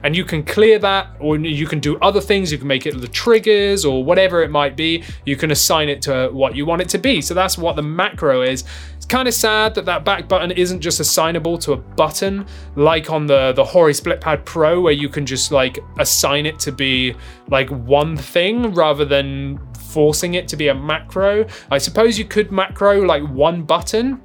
And 0.03 0.15
you 0.15 0.23
can 0.25 0.43
clear 0.43 0.79
that, 0.79 1.15
or 1.19 1.37
you 1.37 1.67
can 1.67 1.79
do 1.79 1.97
other 1.99 2.21
things. 2.21 2.51
You 2.51 2.57
can 2.57 2.67
make 2.67 2.85
it 2.85 2.99
the 2.99 3.07
triggers 3.07 3.85
or 3.85 4.03
whatever 4.03 4.41
it 4.43 4.51
might 4.51 4.75
be. 4.75 5.03
You 5.25 5.35
can 5.35 5.51
assign 5.51 5.89
it 5.89 6.01
to 6.03 6.29
what 6.31 6.55
you 6.55 6.65
want 6.65 6.81
it 6.81 6.89
to 6.89 6.97
be. 6.97 7.21
So 7.21 7.33
that's 7.33 7.57
what 7.57 7.75
the 7.75 7.81
macro 7.81 8.41
is. 8.41 8.63
It's 8.95 9.05
kind 9.05 9.27
of 9.27 9.33
sad 9.33 9.75
that 9.75 9.85
that 9.85 10.05
back 10.05 10.27
button 10.27 10.51
isn't 10.51 10.81
just 10.81 10.99
assignable 10.99 11.57
to 11.59 11.73
a 11.73 11.77
button 11.77 12.45
like 12.75 13.09
on 13.09 13.25
the, 13.25 13.53
the 13.53 13.63
Hori 13.63 13.93
SplitPad 13.93 14.45
Pro, 14.45 14.81
where 14.81 14.93
you 14.93 15.09
can 15.09 15.25
just 15.25 15.51
like 15.51 15.79
assign 15.99 16.45
it 16.45 16.59
to 16.59 16.71
be 16.71 17.15
like 17.49 17.69
one 17.69 18.15
thing 18.15 18.73
rather 18.73 19.05
than 19.05 19.59
forcing 19.91 20.35
it 20.35 20.47
to 20.47 20.55
be 20.55 20.69
a 20.69 20.75
macro. 20.75 21.45
I 21.69 21.77
suppose 21.77 22.17
you 22.17 22.25
could 22.25 22.51
macro 22.51 23.01
like 23.01 23.23
one 23.23 23.63
button 23.63 24.21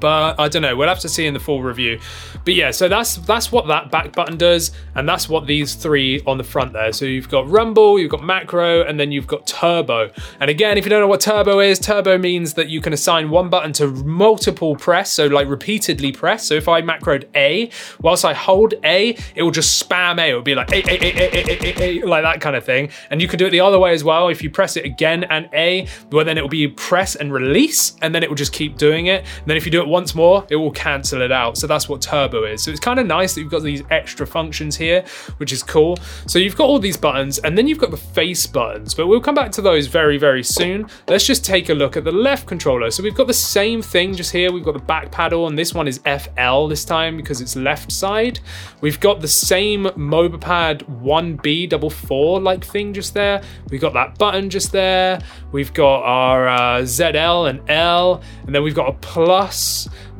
but 0.00 0.38
I 0.38 0.48
don't 0.48 0.62
know. 0.62 0.76
We'll 0.76 0.88
have 0.88 1.00
to 1.00 1.08
see 1.08 1.26
in 1.26 1.34
the 1.34 1.40
full 1.40 1.62
review. 1.62 1.98
But 2.44 2.54
yeah, 2.54 2.70
so 2.70 2.88
that's 2.88 3.16
that's 3.16 3.50
what 3.50 3.66
that 3.68 3.90
back 3.90 4.14
button 4.14 4.36
does, 4.36 4.70
and 4.94 5.08
that's 5.08 5.28
what 5.28 5.46
these 5.46 5.74
three 5.74 6.22
on 6.26 6.38
the 6.38 6.44
front 6.44 6.72
there. 6.72 6.92
So 6.92 7.04
you've 7.04 7.28
got 7.28 7.48
rumble, 7.48 7.98
you've 7.98 8.10
got 8.10 8.22
macro, 8.22 8.82
and 8.82 8.98
then 8.98 9.12
you've 9.12 9.26
got 9.26 9.46
turbo. 9.46 10.10
And 10.40 10.50
again, 10.50 10.78
if 10.78 10.84
you 10.84 10.90
don't 10.90 11.00
know 11.00 11.08
what 11.08 11.20
turbo 11.20 11.60
is, 11.60 11.78
turbo 11.78 12.18
means 12.18 12.54
that 12.54 12.68
you 12.68 12.80
can 12.80 12.92
assign 12.92 13.30
one 13.30 13.48
button 13.50 13.72
to 13.74 13.88
multiple 13.88 14.76
press, 14.76 15.10
so 15.10 15.26
like 15.26 15.48
repeatedly 15.48 16.12
press. 16.12 16.44
So 16.44 16.54
if 16.54 16.68
I 16.68 16.82
macroed 16.82 17.24
A, 17.34 17.70
whilst 18.00 18.24
I 18.24 18.34
hold 18.34 18.74
A, 18.84 19.16
it 19.34 19.42
will 19.42 19.50
just 19.50 19.82
spam 19.82 20.18
A. 20.18 20.30
It 20.30 20.34
will 20.34 20.42
be 20.42 20.54
like 20.54 20.70
A, 20.70 20.76
A, 20.76 20.96
A, 20.96 21.16
A, 21.16 21.44
A, 21.44 21.72
A, 21.78 22.02
A, 22.02 22.06
like 22.06 22.22
that 22.22 22.40
kind 22.40 22.56
of 22.56 22.64
thing. 22.64 22.90
And 23.10 23.20
you 23.20 23.28
can 23.28 23.38
do 23.38 23.46
it 23.46 23.50
the 23.50 23.60
other 23.60 23.78
way 23.78 23.92
as 23.92 24.04
well. 24.04 24.28
If 24.28 24.42
you 24.42 24.50
press 24.50 24.76
it 24.76 24.84
again 24.84 25.24
and 25.24 25.48
A, 25.52 25.86
well 26.10 26.24
then 26.24 26.38
it 26.38 26.42
will 26.42 26.48
be 26.48 26.68
press 26.68 27.16
and 27.16 27.32
release, 27.32 27.96
and 28.02 28.14
then 28.14 28.22
it 28.22 28.28
will 28.28 28.36
just 28.36 28.52
keep 28.52 28.76
doing 28.76 29.06
it. 29.06 29.24
And 29.38 29.46
then 29.46 29.56
if 29.56 29.66
you 29.68 29.72
do 29.72 29.82
it 29.82 29.88
once 29.88 30.14
more, 30.14 30.46
it 30.48 30.56
will 30.56 30.70
cancel 30.70 31.20
it 31.20 31.30
out. 31.30 31.58
So 31.58 31.66
that's 31.66 31.90
what 31.90 32.00
turbo 32.00 32.44
is. 32.44 32.62
So 32.62 32.70
it's 32.70 32.80
kind 32.80 32.98
of 32.98 33.06
nice 33.06 33.34
that 33.34 33.42
you've 33.42 33.50
got 33.50 33.62
these 33.62 33.82
extra 33.90 34.26
functions 34.26 34.76
here, 34.76 35.04
which 35.36 35.52
is 35.52 35.62
cool. 35.62 35.98
So 36.26 36.38
you've 36.38 36.56
got 36.56 36.64
all 36.64 36.78
these 36.78 36.96
buttons 36.96 37.38
and 37.40 37.56
then 37.56 37.68
you've 37.68 37.78
got 37.78 37.90
the 37.90 37.98
face 37.98 38.46
buttons, 38.46 38.94
but 38.94 39.08
we'll 39.08 39.20
come 39.20 39.34
back 39.34 39.52
to 39.52 39.62
those 39.62 39.86
very, 39.86 40.16
very 40.16 40.42
soon. 40.42 40.86
Let's 41.06 41.26
just 41.26 41.44
take 41.44 41.68
a 41.68 41.74
look 41.74 41.98
at 41.98 42.04
the 42.04 42.12
left 42.12 42.46
controller. 42.46 42.90
So 42.90 43.02
we've 43.02 43.14
got 43.14 43.26
the 43.26 43.34
same 43.34 43.82
thing 43.82 44.14
just 44.14 44.32
here. 44.32 44.50
We've 44.50 44.64
got 44.64 44.72
the 44.72 44.78
back 44.78 45.12
paddle 45.12 45.48
and 45.48 45.58
this 45.58 45.74
one 45.74 45.86
is 45.86 45.98
FL 45.98 46.66
this 46.68 46.86
time 46.86 47.18
because 47.18 47.42
it's 47.42 47.54
left 47.54 47.92
side. 47.92 48.40
We've 48.80 48.98
got 48.98 49.20
the 49.20 49.28
same 49.28 49.84
Mobapad 49.84 50.82
1B 51.02 51.68
double 51.68 51.90
four 51.90 52.40
like 52.40 52.64
thing 52.64 52.94
just 52.94 53.12
there. 53.12 53.42
We've 53.70 53.80
got 53.80 53.92
that 53.92 54.16
button 54.16 54.48
just 54.48 54.72
there. 54.72 55.20
We've 55.52 55.72
got 55.74 56.02
our 56.04 56.48
uh, 56.48 56.80
ZL 56.82 57.50
and 57.50 57.68
L, 57.68 58.22
and 58.46 58.54
then 58.54 58.62
we've 58.62 58.74
got 58.74 58.88
a 58.88 58.92
plus 58.92 59.57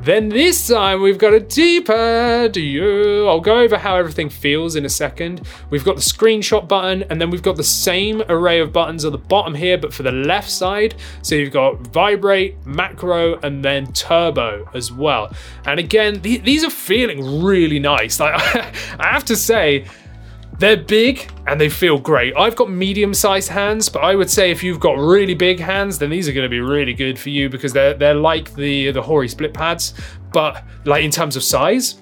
then 0.00 0.28
this 0.28 0.68
time 0.68 1.02
we've 1.02 1.18
got 1.18 1.34
a 1.34 1.40
D-pad. 1.40 2.56
I'll 2.56 3.40
go 3.40 3.58
over 3.58 3.76
how 3.76 3.96
everything 3.96 4.30
feels 4.30 4.76
in 4.76 4.84
a 4.84 4.88
second. 4.88 5.42
We've 5.70 5.84
got 5.84 5.96
the 5.96 6.02
screenshot 6.02 6.68
button, 6.68 7.02
and 7.10 7.20
then 7.20 7.30
we've 7.30 7.42
got 7.42 7.56
the 7.56 7.64
same 7.64 8.22
array 8.28 8.60
of 8.60 8.72
buttons 8.72 9.04
at 9.04 9.12
the 9.12 9.18
bottom 9.18 9.54
here, 9.54 9.76
but 9.76 9.92
for 9.92 10.04
the 10.04 10.12
left 10.12 10.50
side. 10.50 10.94
So 11.22 11.34
you've 11.34 11.52
got 11.52 11.78
vibrate, 11.88 12.64
macro, 12.64 13.38
and 13.40 13.64
then 13.64 13.92
turbo 13.92 14.68
as 14.72 14.92
well. 14.92 15.32
And 15.66 15.80
again, 15.80 16.20
th- 16.20 16.42
these 16.42 16.64
are 16.64 16.70
feeling 16.70 17.42
really 17.42 17.80
nice. 17.80 18.20
Like 18.20 18.34
I 19.00 19.12
have 19.12 19.24
to 19.26 19.36
say, 19.36 19.84
they're 20.58 20.76
big 20.76 21.30
and 21.46 21.60
they 21.60 21.68
feel 21.68 21.98
great. 21.98 22.34
I've 22.36 22.56
got 22.56 22.70
medium 22.70 23.14
sized 23.14 23.48
hands, 23.48 23.88
but 23.88 24.00
I 24.00 24.14
would 24.14 24.28
say 24.28 24.50
if 24.50 24.62
you've 24.62 24.80
got 24.80 24.98
really 24.98 25.34
big 25.34 25.60
hands, 25.60 25.98
then 25.98 26.10
these 26.10 26.28
are 26.28 26.32
going 26.32 26.44
to 26.44 26.50
be 26.50 26.60
really 26.60 26.94
good 26.94 27.18
for 27.18 27.30
you 27.30 27.48
because 27.48 27.72
they're 27.72 27.94
they're 27.94 28.14
like 28.14 28.54
the 28.54 28.90
the 28.90 29.02
Hori 29.02 29.28
split 29.28 29.54
pads, 29.54 29.94
but 30.32 30.64
like 30.84 31.04
in 31.04 31.10
terms 31.10 31.36
of 31.36 31.42
size. 31.42 32.00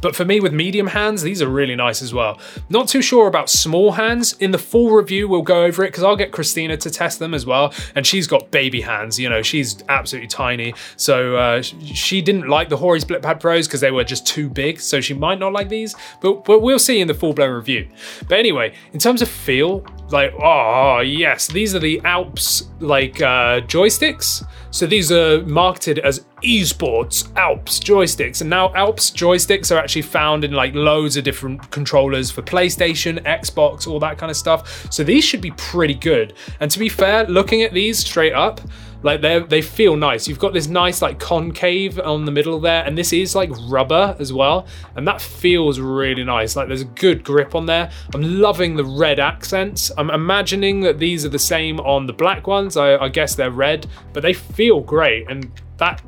But 0.00 0.14
for 0.16 0.24
me, 0.24 0.40
with 0.40 0.52
medium 0.52 0.86
hands, 0.88 1.22
these 1.22 1.40
are 1.42 1.48
really 1.48 1.76
nice 1.76 2.02
as 2.02 2.12
well. 2.12 2.38
Not 2.68 2.88
too 2.88 3.02
sure 3.02 3.26
about 3.26 3.50
small 3.50 3.92
hands. 3.92 4.34
In 4.34 4.50
the 4.50 4.58
full 4.58 4.90
review, 4.90 5.28
we'll 5.28 5.42
go 5.42 5.64
over 5.64 5.84
it 5.84 5.88
because 5.88 6.02
I'll 6.02 6.16
get 6.16 6.32
Christina 6.32 6.76
to 6.78 6.90
test 6.90 7.18
them 7.18 7.34
as 7.34 7.46
well. 7.46 7.72
And 7.94 8.06
she's 8.06 8.26
got 8.26 8.50
baby 8.50 8.80
hands, 8.80 9.18
you 9.18 9.28
know, 9.28 9.42
she's 9.42 9.82
absolutely 9.88 10.28
tiny. 10.28 10.74
So 10.96 11.36
uh, 11.36 11.62
she 11.62 12.20
didn't 12.20 12.48
like 12.48 12.68
the 12.68 12.76
Hori 12.76 13.00
Split 13.00 13.22
Pad 13.22 13.40
Pros 13.40 13.66
because 13.66 13.80
they 13.80 13.90
were 13.90 14.04
just 14.04 14.26
too 14.26 14.48
big. 14.48 14.80
So 14.80 15.00
she 15.00 15.14
might 15.14 15.38
not 15.38 15.52
like 15.52 15.68
these, 15.68 15.94
but, 16.20 16.44
but 16.44 16.60
we'll 16.60 16.78
see 16.78 17.00
in 17.00 17.08
the 17.08 17.14
full 17.14 17.34
blown 17.34 17.52
review. 17.52 17.88
But 18.28 18.38
anyway, 18.38 18.74
in 18.92 18.98
terms 18.98 19.22
of 19.22 19.28
feel, 19.28 19.84
like, 20.10 20.32
oh, 20.40 21.00
yes, 21.00 21.48
these 21.48 21.74
are 21.74 21.78
the 21.78 22.00
Alps 22.04 22.68
like 22.80 23.20
uh, 23.20 23.60
joysticks. 23.62 24.44
So 24.74 24.88
these 24.88 25.12
are 25.12 25.40
marketed 25.42 26.00
as 26.00 26.26
esports 26.42 27.32
Alps 27.36 27.78
joysticks, 27.78 28.40
and 28.40 28.50
now 28.50 28.74
Alps 28.74 29.12
joysticks 29.12 29.70
are 29.70 29.78
actually 29.78 30.02
found 30.02 30.42
in 30.42 30.50
like 30.50 30.74
loads 30.74 31.16
of 31.16 31.22
different 31.22 31.70
controllers 31.70 32.32
for 32.32 32.42
PlayStation, 32.42 33.22
Xbox, 33.22 33.86
all 33.86 34.00
that 34.00 34.18
kind 34.18 34.30
of 34.30 34.36
stuff. 34.36 34.92
So 34.92 35.04
these 35.04 35.24
should 35.24 35.40
be 35.40 35.52
pretty 35.52 35.94
good. 35.94 36.34
And 36.58 36.72
to 36.72 36.80
be 36.80 36.88
fair, 36.88 37.24
looking 37.26 37.62
at 37.62 37.72
these 37.72 38.00
straight 38.00 38.32
up, 38.32 38.60
like 39.04 39.20
they 39.20 39.38
they 39.38 39.60
feel 39.60 39.96
nice. 39.96 40.26
You've 40.26 40.38
got 40.38 40.54
this 40.54 40.66
nice 40.66 41.02
like 41.02 41.20
concave 41.20 42.00
on 42.00 42.24
the 42.24 42.32
middle 42.32 42.58
there, 42.58 42.82
and 42.84 42.96
this 42.96 43.12
is 43.12 43.36
like 43.36 43.50
rubber 43.68 44.16
as 44.18 44.32
well, 44.32 44.66
and 44.96 45.06
that 45.06 45.20
feels 45.20 45.78
really 45.78 46.24
nice. 46.24 46.56
Like 46.56 46.68
there's 46.68 46.80
a 46.80 46.86
good 46.86 47.22
grip 47.22 47.54
on 47.54 47.66
there. 47.66 47.90
I'm 48.14 48.40
loving 48.40 48.76
the 48.76 48.84
red 48.84 49.20
accents. 49.20 49.92
I'm 49.98 50.08
imagining 50.08 50.80
that 50.80 50.98
these 50.98 51.26
are 51.26 51.28
the 51.28 51.38
same 51.38 51.80
on 51.80 52.06
the 52.06 52.14
black 52.14 52.46
ones. 52.46 52.78
I, 52.78 52.96
I 52.96 53.10
guess 53.10 53.34
they're 53.34 53.50
red, 53.50 53.86
but 54.14 54.22
they 54.22 54.32
feel 54.32 54.80
great, 54.80 55.30
and 55.30 55.52
that 55.76 56.02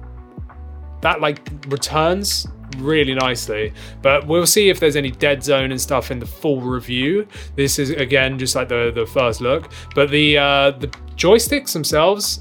that 1.02 1.20
like 1.20 1.46
returns 1.68 2.46
really 2.78 3.14
nicely. 3.14 3.74
But 4.00 4.26
we'll 4.26 4.46
see 4.46 4.70
if 4.70 4.80
there's 4.80 4.96
any 4.96 5.10
dead 5.10 5.44
zone 5.44 5.70
and 5.70 5.80
stuff 5.80 6.10
in 6.10 6.18
the 6.18 6.26
full 6.26 6.62
review. 6.62 7.28
This 7.56 7.78
is 7.78 7.90
again 7.90 8.38
just 8.38 8.56
like 8.56 8.70
the 8.70 8.90
the 8.94 9.04
first 9.04 9.42
look, 9.42 9.70
but 9.94 10.08
the 10.08 10.38
uh, 10.38 10.70
the 10.70 10.88
joysticks 11.14 11.74
themselves 11.74 12.40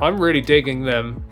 I'm 0.00 0.20
really 0.20 0.40
digging 0.40 0.82
them. 0.84 1.24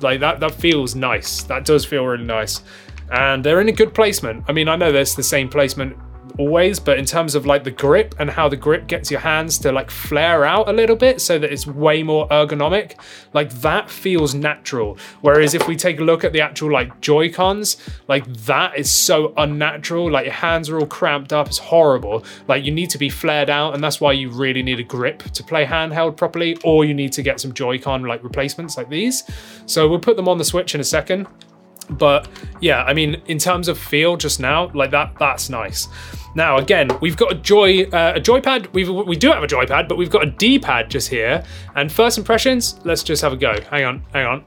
Like 0.00 0.20
that 0.20 0.40
that 0.40 0.52
feels 0.52 0.94
nice. 0.94 1.42
That 1.44 1.64
does 1.64 1.84
feel 1.84 2.04
really 2.04 2.24
nice. 2.24 2.62
And 3.10 3.44
they're 3.44 3.60
in 3.60 3.68
a 3.68 3.72
good 3.72 3.94
placement. 3.94 4.44
I 4.48 4.52
mean, 4.52 4.68
I 4.68 4.76
know 4.76 4.90
there's 4.92 5.14
the 5.14 5.22
same 5.22 5.48
placement 5.48 5.96
always, 6.38 6.78
but 6.80 6.98
in 6.98 7.04
terms 7.04 7.34
of 7.34 7.46
like 7.46 7.64
the 7.64 7.70
grip 7.70 8.14
and 8.18 8.30
how 8.30 8.48
the 8.48 8.56
grip 8.56 8.86
gets 8.86 9.10
your 9.10 9.20
hands 9.20 9.58
to 9.58 9.72
like 9.72 9.90
flare 9.90 10.44
out 10.44 10.68
a 10.68 10.72
little 10.72 10.96
bit 10.96 11.20
so 11.20 11.38
that 11.38 11.52
it's 11.52 11.66
way 11.66 12.02
more 12.02 12.28
ergonomic, 12.28 12.98
like 13.32 13.50
that 13.60 13.90
feels 13.90 14.34
natural. 14.34 14.98
Whereas 15.20 15.54
if 15.54 15.66
we 15.66 15.76
take 15.76 16.00
a 16.00 16.04
look 16.04 16.24
at 16.24 16.32
the 16.32 16.40
actual 16.40 16.72
like 16.72 17.00
Joy 17.00 17.32
Cons, 17.32 17.76
like 18.08 18.26
that 18.44 18.78
is 18.78 18.90
so 18.90 19.32
unnatural. 19.36 20.10
Like 20.10 20.26
your 20.26 20.34
hands 20.34 20.68
are 20.68 20.78
all 20.78 20.86
cramped 20.86 21.32
up, 21.32 21.46
it's 21.46 21.58
horrible. 21.58 22.24
Like 22.48 22.64
you 22.64 22.72
need 22.72 22.90
to 22.90 22.98
be 22.98 23.08
flared 23.08 23.50
out, 23.50 23.74
and 23.74 23.82
that's 23.82 24.00
why 24.00 24.12
you 24.12 24.30
really 24.30 24.62
need 24.62 24.80
a 24.80 24.84
grip 24.84 25.22
to 25.22 25.42
play 25.42 25.64
handheld 25.64 26.16
properly, 26.16 26.56
or 26.64 26.84
you 26.84 26.94
need 26.94 27.12
to 27.12 27.22
get 27.22 27.40
some 27.40 27.52
Joy-Con 27.52 28.02
like 28.04 28.22
replacements 28.22 28.76
like 28.76 28.88
these. 28.88 29.22
So 29.66 29.88
we'll 29.88 30.00
put 30.00 30.16
them 30.16 30.28
on 30.28 30.38
the 30.38 30.44
Switch 30.44 30.74
in 30.74 30.80
a 30.80 30.84
second. 30.84 31.26
But 31.90 32.28
yeah, 32.60 32.82
I 32.82 32.94
mean, 32.94 33.22
in 33.26 33.38
terms 33.38 33.68
of 33.68 33.78
feel 33.78 34.16
just 34.16 34.40
now, 34.40 34.70
like 34.74 34.90
that, 34.90 35.14
that's 35.18 35.48
nice. 35.48 35.88
Now, 36.34 36.58
again, 36.58 36.90
we've 37.00 37.16
got 37.16 37.32
a 37.32 37.34
joy 37.34 37.84
uh, 37.84 38.12
a 38.16 38.20
joypad. 38.20 38.72
We 38.72 38.88
we 38.88 39.16
do 39.16 39.30
have 39.30 39.42
a 39.42 39.46
joypad, 39.46 39.88
but 39.88 39.96
we've 39.96 40.10
got 40.10 40.22
a 40.22 40.30
D-pad 40.30 40.90
just 40.90 41.08
here. 41.08 41.44
And 41.76 41.90
first 41.90 42.18
impressions, 42.18 42.78
let's 42.84 43.02
just 43.02 43.22
have 43.22 43.32
a 43.32 43.36
go. 43.36 43.58
Hang 43.70 43.84
on, 43.84 44.04
hang 44.12 44.26
on. 44.26 44.44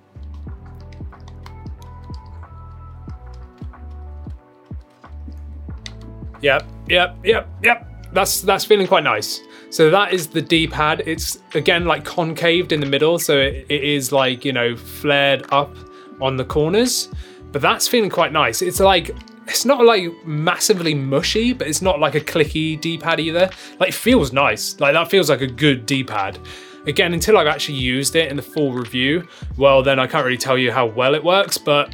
Yep, 6.42 6.64
yep, 6.88 7.18
yep, 7.24 7.50
yep. 7.64 7.86
That's 8.14 8.42
that's 8.42 8.66
feeling 8.66 8.88
quite 8.88 9.04
nice. 9.04 9.42
So 9.72 9.90
that 9.92 10.14
is 10.14 10.28
the 10.28 10.42
D-pad. 10.42 11.04
It's 11.06 11.40
again 11.56 11.86
like 11.86 12.06
concaved 12.06 12.72
in 12.72 12.80
the 12.80 12.86
middle, 12.86 13.18
so 13.18 13.38
it, 13.38 13.66
it 13.70 13.84
is 13.84 14.12
like 14.12 14.46
you 14.46 14.54
know 14.54 14.76
flared 14.76 15.46
up 15.52 15.76
on 16.22 16.38
the 16.38 16.46
corners. 16.46 17.10
But 17.52 17.62
that's 17.62 17.88
feeling 17.88 18.10
quite 18.10 18.32
nice. 18.32 18.62
It's 18.62 18.80
like 18.80 19.16
it's 19.48 19.66
not 19.66 19.84
like 19.84 20.12
massively 20.26 20.94
mushy, 20.94 21.54
but 21.54 21.68
it's 21.68 21.82
not 21.82 22.00
like 22.00 22.16
a 22.16 22.22
clicky 22.22 22.80
D-pad 22.80 23.20
either. 23.20 23.50
Like 23.80 23.90
it 23.90 23.96
feels 23.96 24.32
nice. 24.32 24.80
Like 24.80 24.94
that 24.94 25.10
feels 25.10 25.30
like 25.30 25.42
a 25.42 25.48
good 25.48 25.86
D-pad. 25.86 26.38
Again, 26.86 27.14
until 27.14 27.38
I've 27.38 27.48
actually 27.48 27.78
used 27.78 28.16
it 28.16 28.30
in 28.30 28.38
the 28.38 28.44
full 28.44 28.74
review, 28.74 29.28
well 29.58 29.82
then 29.84 30.00
I 30.00 30.08
can't 30.08 30.24
really 30.24 30.38
tell 30.38 30.58
you 30.58 30.72
how 30.72 30.86
well 30.86 31.16
it 31.16 31.24
works, 31.24 31.58
but 31.58 31.94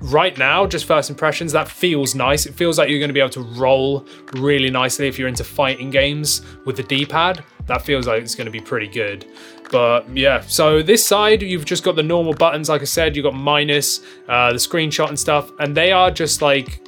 right 0.00 0.36
now, 0.38 0.66
just 0.66 0.86
first 0.86 1.10
impressions, 1.10 1.52
that 1.52 1.68
feels 1.68 2.14
nice. 2.14 2.46
It 2.46 2.54
feels 2.54 2.78
like 2.78 2.88
you're 2.88 2.98
going 2.98 3.10
to 3.10 3.14
be 3.14 3.20
able 3.20 3.30
to 3.30 3.42
roll 3.42 4.06
really 4.34 4.70
nicely 4.70 5.06
if 5.08 5.18
you're 5.18 5.28
into 5.28 5.44
fighting 5.44 5.90
games 5.90 6.42
with 6.64 6.76
the 6.76 6.82
D-pad. 6.82 7.44
That 7.66 7.82
feels 7.82 8.06
like 8.06 8.22
it's 8.22 8.34
going 8.34 8.46
to 8.46 8.50
be 8.50 8.60
pretty 8.60 8.88
good. 8.88 9.26
But 9.70 10.08
yeah, 10.16 10.40
so 10.40 10.82
this 10.82 11.06
side, 11.06 11.42
you've 11.42 11.64
just 11.64 11.84
got 11.84 11.96
the 11.96 12.02
normal 12.02 12.32
buttons, 12.32 12.68
like 12.68 12.80
I 12.80 12.84
said, 12.84 13.14
you've 13.14 13.24
got 13.24 13.34
minus, 13.34 14.00
uh, 14.28 14.52
the 14.52 14.58
screenshot 14.58 15.08
and 15.08 15.18
stuff, 15.18 15.52
and 15.58 15.76
they 15.76 15.92
are 15.92 16.10
just 16.10 16.42
like 16.42 16.80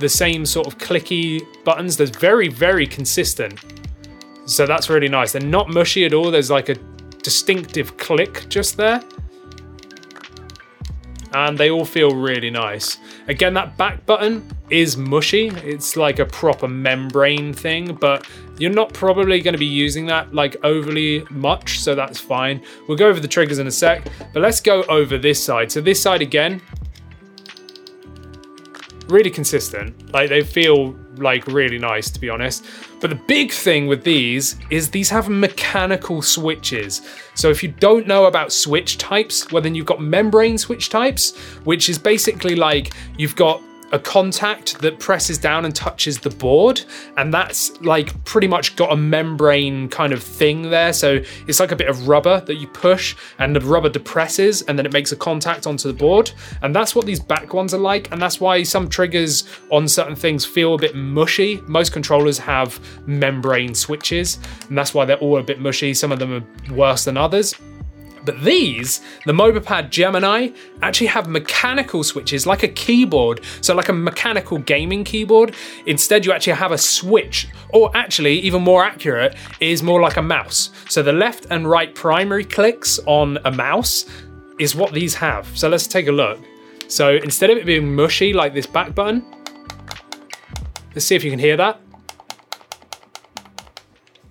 the 0.00 0.08
same 0.08 0.44
sort 0.44 0.66
of 0.66 0.78
clicky 0.78 1.40
buttons. 1.64 1.96
They're 1.96 2.06
very, 2.08 2.48
very 2.48 2.86
consistent. 2.86 3.60
So 4.46 4.66
that's 4.66 4.90
really 4.90 5.08
nice. 5.08 5.32
They're 5.32 5.42
not 5.42 5.70
mushy 5.70 6.04
at 6.04 6.12
all. 6.12 6.30
There's 6.30 6.50
like 6.50 6.68
a 6.68 6.74
distinctive 7.22 7.96
click 7.96 8.46
just 8.48 8.76
there 8.76 9.02
and 11.34 11.58
they 11.58 11.70
all 11.70 11.84
feel 11.84 12.14
really 12.14 12.50
nice. 12.50 12.98
Again, 13.28 13.54
that 13.54 13.76
back 13.76 14.06
button 14.06 14.48
is 14.70 14.96
mushy. 14.96 15.48
It's 15.48 15.96
like 15.96 16.20
a 16.20 16.24
proper 16.24 16.68
membrane 16.68 17.52
thing, 17.52 17.94
but 17.94 18.26
you're 18.58 18.72
not 18.72 18.92
probably 18.94 19.40
going 19.40 19.52
to 19.52 19.58
be 19.58 19.66
using 19.66 20.06
that 20.06 20.32
like 20.32 20.56
overly 20.62 21.24
much, 21.30 21.80
so 21.80 21.94
that's 21.94 22.20
fine. 22.20 22.62
We'll 22.86 22.96
go 22.96 23.08
over 23.08 23.20
the 23.20 23.28
triggers 23.28 23.58
in 23.58 23.66
a 23.66 23.72
sec, 23.72 24.06
but 24.32 24.40
let's 24.40 24.60
go 24.60 24.84
over 24.84 25.18
this 25.18 25.42
side. 25.42 25.72
So 25.72 25.80
this 25.80 26.00
side 26.00 26.22
again, 26.22 26.62
really 29.08 29.30
consistent. 29.30 30.12
Like 30.12 30.28
they 30.28 30.42
feel 30.42 30.96
like 31.16 31.46
really 31.46 31.78
nice 31.78 32.10
to 32.10 32.20
be 32.20 32.28
honest. 32.28 32.64
But 33.00 33.10
the 33.10 33.16
big 33.16 33.52
thing 33.52 33.86
with 33.86 34.04
these 34.04 34.56
is 34.70 34.90
these 34.90 35.10
have 35.10 35.28
mechanical 35.28 36.22
switches. 36.22 37.02
So 37.34 37.50
if 37.50 37.62
you 37.62 37.70
don't 37.70 38.06
know 38.06 38.26
about 38.26 38.52
switch 38.52 38.98
types, 38.98 39.50
well 39.50 39.62
then 39.62 39.74
you've 39.74 39.86
got 39.86 40.00
membrane 40.00 40.58
switch 40.58 40.88
types, 40.88 41.36
which 41.64 41.88
is 41.88 41.98
basically 41.98 42.54
like 42.56 42.92
you've 43.18 43.36
got 43.36 43.60
a 43.92 43.98
contact 43.98 44.78
that 44.80 44.98
presses 44.98 45.38
down 45.38 45.64
and 45.64 45.74
touches 45.74 46.18
the 46.18 46.30
board 46.30 46.82
and 47.16 47.32
that's 47.32 47.80
like 47.80 48.24
pretty 48.24 48.46
much 48.46 48.76
got 48.76 48.92
a 48.92 48.96
membrane 48.96 49.88
kind 49.88 50.12
of 50.12 50.22
thing 50.22 50.70
there. 50.70 50.92
So 50.92 51.22
it's 51.46 51.60
like 51.60 51.72
a 51.72 51.76
bit 51.76 51.88
of 51.88 52.08
rubber 52.08 52.40
that 52.40 52.56
you 52.56 52.66
push 52.66 53.16
and 53.38 53.54
the 53.54 53.60
rubber 53.60 53.88
depresses 53.88 54.62
and 54.62 54.78
then 54.78 54.86
it 54.86 54.92
makes 54.92 55.12
a 55.12 55.16
contact 55.16 55.66
onto 55.66 55.88
the 55.88 55.94
board. 55.94 56.32
And 56.62 56.74
that's 56.74 56.94
what 56.94 57.06
these 57.06 57.20
back 57.20 57.54
ones 57.54 57.72
are 57.74 57.78
like 57.78 58.10
and 58.12 58.20
that's 58.20 58.40
why 58.40 58.62
some 58.62 58.88
triggers 58.88 59.44
on 59.70 59.86
certain 59.88 60.16
things 60.16 60.44
feel 60.44 60.74
a 60.74 60.78
bit 60.78 60.94
mushy. 60.94 61.60
Most 61.66 61.92
controllers 61.92 62.38
have 62.38 62.80
membrane 63.06 63.74
switches 63.74 64.38
and 64.68 64.76
that's 64.76 64.94
why 64.94 65.04
they're 65.04 65.16
all 65.18 65.38
a 65.38 65.42
bit 65.42 65.60
mushy. 65.60 65.94
Some 65.94 66.12
of 66.12 66.18
them 66.18 66.32
are 66.32 66.74
worse 66.74 67.04
than 67.04 67.16
others 67.16 67.54
but 68.24 68.42
these, 68.42 69.00
the 69.26 69.32
Mobapad 69.32 69.90
Gemini, 69.90 70.48
actually 70.82 71.08
have 71.08 71.28
mechanical 71.28 72.02
switches 72.02 72.46
like 72.46 72.62
a 72.62 72.68
keyboard, 72.68 73.40
so 73.60 73.74
like 73.74 73.88
a 73.88 73.92
mechanical 73.92 74.58
gaming 74.58 75.04
keyboard. 75.04 75.54
Instead, 75.86 76.24
you 76.24 76.32
actually 76.32 76.54
have 76.54 76.72
a 76.72 76.78
switch, 76.78 77.48
or 77.70 77.94
actually, 77.96 78.38
even 78.40 78.62
more 78.62 78.84
accurate, 78.84 79.36
is 79.60 79.82
more 79.82 80.00
like 80.00 80.16
a 80.16 80.22
mouse. 80.22 80.70
So 80.88 81.02
the 81.02 81.12
left 81.12 81.46
and 81.50 81.68
right 81.68 81.94
primary 81.94 82.44
clicks 82.44 82.98
on 83.06 83.38
a 83.44 83.50
mouse 83.50 84.06
is 84.58 84.74
what 84.74 84.92
these 84.92 85.14
have. 85.14 85.46
So 85.56 85.68
let's 85.68 85.86
take 85.86 86.06
a 86.06 86.12
look. 86.12 86.40
So 86.88 87.16
instead 87.16 87.50
of 87.50 87.58
it 87.58 87.66
being 87.66 87.94
mushy 87.94 88.32
like 88.32 88.54
this 88.54 88.66
back 88.66 88.94
button, 88.94 89.24
let's 90.94 91.04
see 91.04 91.16
if 91.16 91.24
you 91.24 91.30
can 91.30 91.40
hear 91.40 91.56
that. 91.56 91.80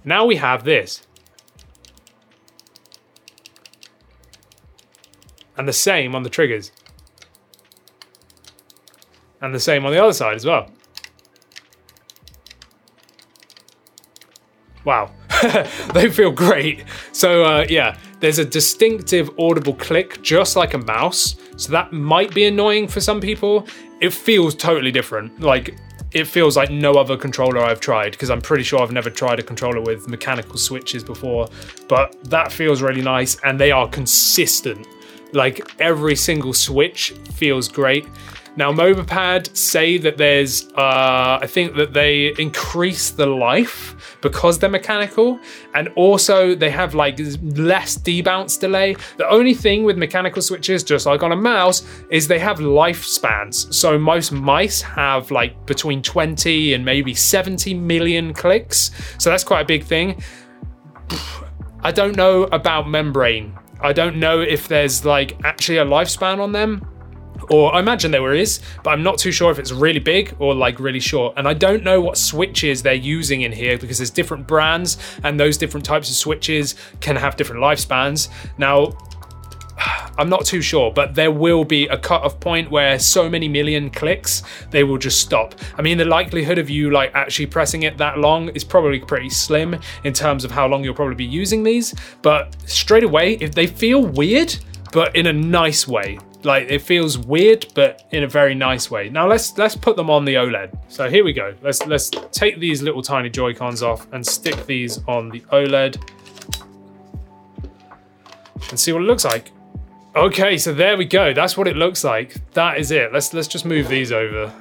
Now 0.06 0.26
we 0.26 0.36
have 0.36 0.64
this. 0.64 1.06
And 5.58 5.68
the 5.68 5.74
same 5.74 6.16
on 6.16 6.24
the 6.24 6.30
triggers. 6.30 6.72
And 9.42 9.54
the 9.54 9.60
same 9.60 9.86
on 9.86 9.92
the 9.92 10.02
other 10.02 10.14
side 10.14 10.36
as 10.36 10.46
well. 10.46 10.70
Wow. 14.86 15.12
they 15.94 16.10
feel 16.10 16.32
great. 16.32 16.84
So 17.12 17.44
uh, 17.44 17.66
yeah, 17.70 17.98
there's 18.20 18.40
a 18.40 18.46
distinctive 18.46 19.30
audible 19.40 19.74
click, 19.74 20.22
just 20.22 20.56
like 20.56 20.74
a 20.74 20.78
mouse. 20.78 21.36
So 21.58 21.72
that 21.72 21.92
might 21.92 22.34
be 22.34 22.46
annoying 22.46 22.88
for 22.88 23.00
some 23.00 23.22
people. 23.22 23.68
It 24.02 24.12
feels 24.12 24.56
totally 24.56 24.92
different. 24.92 25.40
Like 25.40 25.78
it 26.14 26.26
feels 26.26 26.56
like 26.56 26.70
no 26.70 26.94
other 26.94 27.18
controller 27.18 27.60
I've 27.60 27.80
tried 27.80 28.12
because 28.12 28.30
I'm 28.30 28.42
pretty 28.42 28.64
sure 28.64 28.82
I've 28.82 28.92
never 28.92 29.10
tried 29.10 29.40
a 29.40 29.44
controller 29.44 29.82
with 29.82 30.08
mechanical 30.08 30.58
switches 30.58 31.04
before. 31.04 31.48
But 31.88 32.16
that 32.30 32.52
feels 32.52 32.82
really 32.82 33.02
nice 33.02 33.38
and 33.44 33.60
they 33.60 33.72
are 33.72 33.88
consistent. 33.90 34.88
Like 35.34 35.70
every 35.80 36.16
single 36.16 36.54
switch 36.54 37.12
feels 37.34 37.68
great. 37.68 38.08
Now, 38.56 38.72
Mobapad 38.72 39.56
say 39.58 39.98
that 39.98 40.18
there's, 40.18 40.70
uh, 40.74 41.40
I 41.42 41.48
think 41.48 41.76
that 41.76 41.94
they 41.94 42.36
increase 42.38 43.10
the 43.10 43.26
life 43.26 44.18
because 44.22 44.60
they're 44.60 44.70
mechanical, 44.70 45.40
and 45.74 45.90
also 45.96 46.54
they 46.54 46.70
have 46.70 46.94
like 46.94 47.18
less 47.42 47.98
debounce 47.98 48.60
delay. 48.60 48.96
The 49.18 49.28
only 49.28 49.56
thing 49.56 49.86
with 49.86 49.98
mechanical 49.98 50.44
switches, 50.44 50.84
just 50.84 51.08
like 51.08 51.24
on 51.24 51.32
a 51.32 51.36
mouse, 51.36 51.84
is 52.12 52.28
they 52.28 52.38
have 52.40 52.60
lifespans. 52.60 53.74
So 53.74 53.98
most 53.98 54.32
mice 54.32 54.84
have 54.84 55.32
like 55.32 55.66
between 55.66 56.04
20 56.04 56.76
and 56.76 56.86
maybe 56.86 57.16
70 57.16 57.74
million 57.74 58.34
clicks. 58.36 58.92
So 59.18 59.32
that's 59.32 59.44
quite 59.44 59.62
a 59.62 59.66
big 59.66 59.84
thing. 59.84 60.22
I 61.82 61.92
don't 61.92 62.16
know 62.16 62.44
about 62.44 62.88
membrane 62.88 63.58
I 63.84 63.92
don't 63.92 64.16
know 64.16 64.40
if 64.40 64.70
there's 64.70 65.04
like 65.04 65.38
actually 65.44 65.78
a 65.78 65.86
lifespan 65.86 66.40
on 66.40 66.54
them. 66.54 66.88
Or 67.50 67.76
I 67.76 67.82
imagine 67.82 68.12
there 68.12 68.34
is, 68.34 68.62
but 68.84 68.92
I'm 68.92 69.04
not 69.04 69.18
too 69.18 69.34
sure 69.34 69.52
if 69.52 69.60
it's 69.60 69.74
really 69.74 70.00
big 70.00 70.34
or 70.40 70.56
like 70.56 70.80
really 70.80 71.02
short. 71.02 71.34
And 71.36 71.46
I 71.46 71.54
don't 71.54 71.84
know 71.84 72.00
what 72.00 72.18
switches 72.18 72.82
they're 72.82 72.94
using 72.94 73.42
in 73.42 73.52
here 73.52 73.78
because 73.78 73.98
there's 73.98 74.10
different 74.10 74.48
brands 74.48 74.98
and 75.24 75.38
those 75.38 75.58
different 75.58 75.86
types 75.86 76.10
of 76.10 76.16
switches 76.16 76.76
can 77.02 77.18
have 77.18 77.36
different 77.36 77.62
lifespans. 77.62 78.30
Now, 78.58 78.94
I'm 80.18 80.30
not 80.30 80.46
too 80.46 80.62
sure, 80.62 80.92
but 80.92 81.16
there 81.16 81.32
will 81.32 81.66
be 81.66 81.88
a 81.88 81.98
cut-off 81.98 82.40
point 82.40 82.70
where 82.70 83.00
so 83.00 83.30
many 83.30 83.48
million 83.48 83.90
clicks, 83.90 84.44
they 84.70 84.84
will 84.84 84.98
just 84.98 85.20
stop. 85.20 85.56
I 85.78 85.82
mean, 85.82 85.98
the 85.98 86.06
likelihood 86.06 86.58
of 86.60 86.70
you 86.70 86.92
like 86.92 87.14
actually 87.16 87.48
pressing 87.48 87.84
it 87.84 87.98
that 87.98 88.20
long 88.20 88.50
is 88.50 88.64
probably 88.64 89.00
pretty 89.00 89.30
slim 89.30 89.80
in 90.04 90.14
terms 90.14 90.44
of 90.44 90.52
how 90.52 90.68
long 90.68 90.84
you'll 90.84 90.94
probably 90.94 91.16
be 91.16 91.26
using 91.26 91.64
these. 91.64 91.96
But 92.22 92.56
straight 92.70 93.04
away, 93.04 93.34
if 93.42 93.56
they 93.56 93.68
feel 93.68 94.06
weird, 94.06 94.56
but 94.92 95.16
in 95.16 95.28
a 95.28 95.34
nice 95.34 95.88
way. 95.88 96.20
Like 96.44 96.70
it 96.70 96.82
feels 96.82 97.18
weird, 97.18 97.68
but 97.74 98.06
in 98.12 98.24
a 98.24 98.28
very 98.28 98.54
nice 98.54 98.92
way. 98.92 99.10
Now 99.10 99.28
let's 99.28 99.58
let's 99.58 99.78
put 99.78 99.96
them 99.96 100.10
on 100.10 100.26
the 100.26 100.36
OLED. 100.36 100.78
So 100.90 101.10
here 101.10 101.24
we 101.24 101.32
go. 101.32 101.56
Let's 101.62 101.86
let's 101.86 102.12
take 102.32 102.60
these 102.60 102.82
little 102.82 103.02
tiny 103.02 103.30
Joy 103.30 103.54
Cons 103.54 103.82
off 103.82 104.12
and 104.12 104.26
stick 104.26 104.66
these 104.66 105.00
on 105.08 105.30
the 105.30 105.40
OLED 105.54 105.98
and 108.70 108.80
see 108.80 108.92
what 108.92 109.02
it 109.02 109.06
looks 109.06 109.24
like. 109.24 109.53
Okay, 110.16 110.60
so 110.60 110.74
there 110.74 110.96
we 110.96 111.06
go. 111.06 111.34
That's 111.34 111.58
what 111.58 111.68
it 111.68 111.76
looks 111.76 112.04
like. 112.04 112.36
That 112.52 112.78
is 112.78 112.92
it. 112.92 113.12
Let's 113.12 113.34
let's 113.34 113.48
just 113.48 113.66
move 113.66 113.88
these 113.88 114.12
over. 114.12 114.54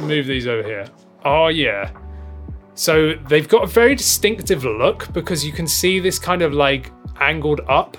Move 0.00 0.26
these 0.26 0.46
over 0.46 0.66
here. 0.66 0.86
Oh 1.24 1.48
yeah. 1.48 1.90
So 2.74 3.14
they've 3.28 3.48
got 3.48 3.64
a 3.64 3.66
very 3.66 3.94
distinctive 3.94 4.64
look 4.64 5.12
because 5.12 5.44
you 5.44 5.52
can 5.52 5.66
see 5.66 6.00
this 6.00 6.18
kind 6.18 6.40
of 6.40 6.54
like 6.54 6.90
angled 7.20 7.60
up, 7.68 7.96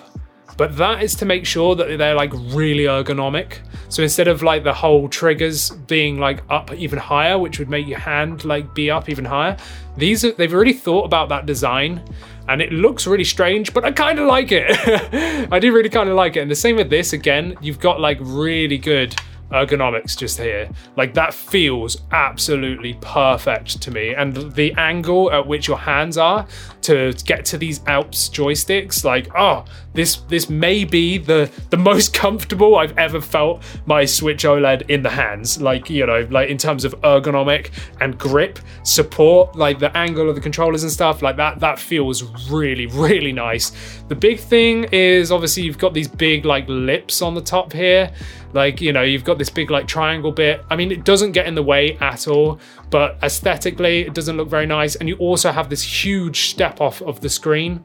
but 0.57 0.77
that 0.77 1.03
is 1.03 1.15
to 1.15 1.25
make 1.25 1.45
sure 1.45 1.75
that 1.75 1.97
they're 1.97 2.15
like 2.15 2.31
really 2.33 2.83
ergonomic. 2.83 3.59
So 3.89 4.03
instead 4.03 4.27
of 4.27 4.41
like 4.43 4.63
the 4.63 4.73
whole 4.73 5.07
triggers 5.09 5.69
being 5.69 6.19
like 6.19 6.41
up 6.49 6.73
even 6.73 6.99
higher, 6.99 7.37
which 7.37 7.59
would 7.59 7.69
make 7.69 7.87
your 7.87 7.99
hand 7.99 8.45
like 8.45 8.73
be 8.73 8.89
up 8.89 9.09
even 9.09 9.25
higher, 9.25 9.57
these 9.97 10.25
are, 10.25 10.31
they've 10.31 10.53
already 10.53 10.73
thought 10.73 11.05
about 11.05 11.29
that 11.29 11.45
design 11.45 12.01
and 12.47 12.61
it 12.61 12.71
looks 12.71 13.07
really 13.07 13.23
strange, 13.23 13.73
but 13.73 13.83
I 13.83 13.91
kind 13.91 14.19
of 14.19 14.27
like 14.27 14.51
it. 14.51 14.65
I 15.51 15.59
do 15.59 15.73
really 15.73 15.89
kind 15.89 16.09
of 16.09 16.15
like 16.15 16.35
it. 16.35 16.41
And 16.41 16.51
the 16.51 16.55
same 16.55 16.75
with 16.75 16.89
this, 16.89 17.13
again, 17.13 17.55
you've 17.61 17.79
got 17.79 17.99
like 17.99 18.17
really 18.21 18.77
good 18.77 19.15
ergonomics 19.51 20.17
just 20.17 20.37
here. 20.37 20.69
Like 20.95 21.13
that 21.13 21.33
feels 21.33 22.01
absolutely 22.11 22.97
perfect 23.01 23.81
to 23.81 23.91
me. 23.91 24.13
And 24.13 24.35
the 24.53 24.73
angle 24.73 25.31
at 25.31 25.45
which 25.45 25.67
your 25.67 25.77
hands 25.77 26.17
are 26.17 26.45
to 26.81 27.13
get 27.25 27.45
to 27.45 27.57
these 27.57 27.81
Alps 27.87 28.29
joysticks, 28.29 29.03
like, 29.03 29.27
oh, 29.35 29.65
this 29.95 30.17
this 30.27 30.49
may 30.49 30.83
be 30.83 31.17
the 31.17 31.49
the 31.69 31.77
most 31.77 32.13
comfortable 32.25 32.75
I've 32.75 32.97
ever 32.97 33.21
felt 33.21 33.63
my 33.85 34.05
Switch 34.05 34.43
OLED 34.43 34.89
in 34.89 35.01
the 35.01 35.09
hands. 35.09 35.61
Like 35.61 35.89
you 35.89 36.05
know, 36.05 36.27
like 36.29 36.49
in 36.49 36.57
terms 36.57 36.85
of 36.85 36.93
ergonomic 37.01 37.71
and 38.01 38.17
grip 38.17 38.59
support, 38.83 39.55
like 39.55 39.79
the 39.79 39.95
angle 39.97 40.29
of 40.29 40.35
the 40.35 40.41
controllers 40.41 40.83
and 40.83 40.91
stuff, 40.91 41.21
like 41.21 41.37
that 41.37 41.59
that 41.59 41.79
feels 41.79 42.23
really 42.49 42.85
really 42.87 43.31
nice. 43.31 43.71
The 44.07 44.15
big 44.15 44.39
thing 44.39 44.85
is 44.91 45.31
obviously 45.31 45.63
you've 45.63 45.77
got 45.77 45.93
these 45.93 46.07
big 46.07 46.45
like 46.45 46.65
lips 46.67 47.21
on 47.21 47.33
the 47.33 47.41
top 47.41 47.73
here. 47.73 48.11
Like, 48.53 48.79
you 48.79 48.93
know, 48.93 49.01
you've 49.01 49.25
got 49.25 49.37
this 49.37 49.49
big 49.49 49.69
like 49.69 49.85
triangle 49.85 50.31
bit. 50.31 50.63
I 50.69 50.77
mean, 50.77 50.89
it 50.89 51.03
doesn't 51.03 51.33
get 51.33 51.45
in 51.45 51.55
the 51.55 51.63
way 51.63 51.97
at 51.99 52.27
all, 52.29 52.59
but 52.89 53.17
aesthetically, 53.21 54.01
it 54.01 54.13
doesn't 54.13 54.37
look 54.37 54.47
very 54.47 54.65
nice. 54.65 54.95
And 54.95 55.09
you 55.09 55.17
also 55.17 55.51
have 55.51 55.69
this 55.69 55.83
huge 55.83 56.51
step 56.51 56.79
off 56.79 57.01
of 57.01 57.19
the 57.19 57.27
screen. 57.27 57.83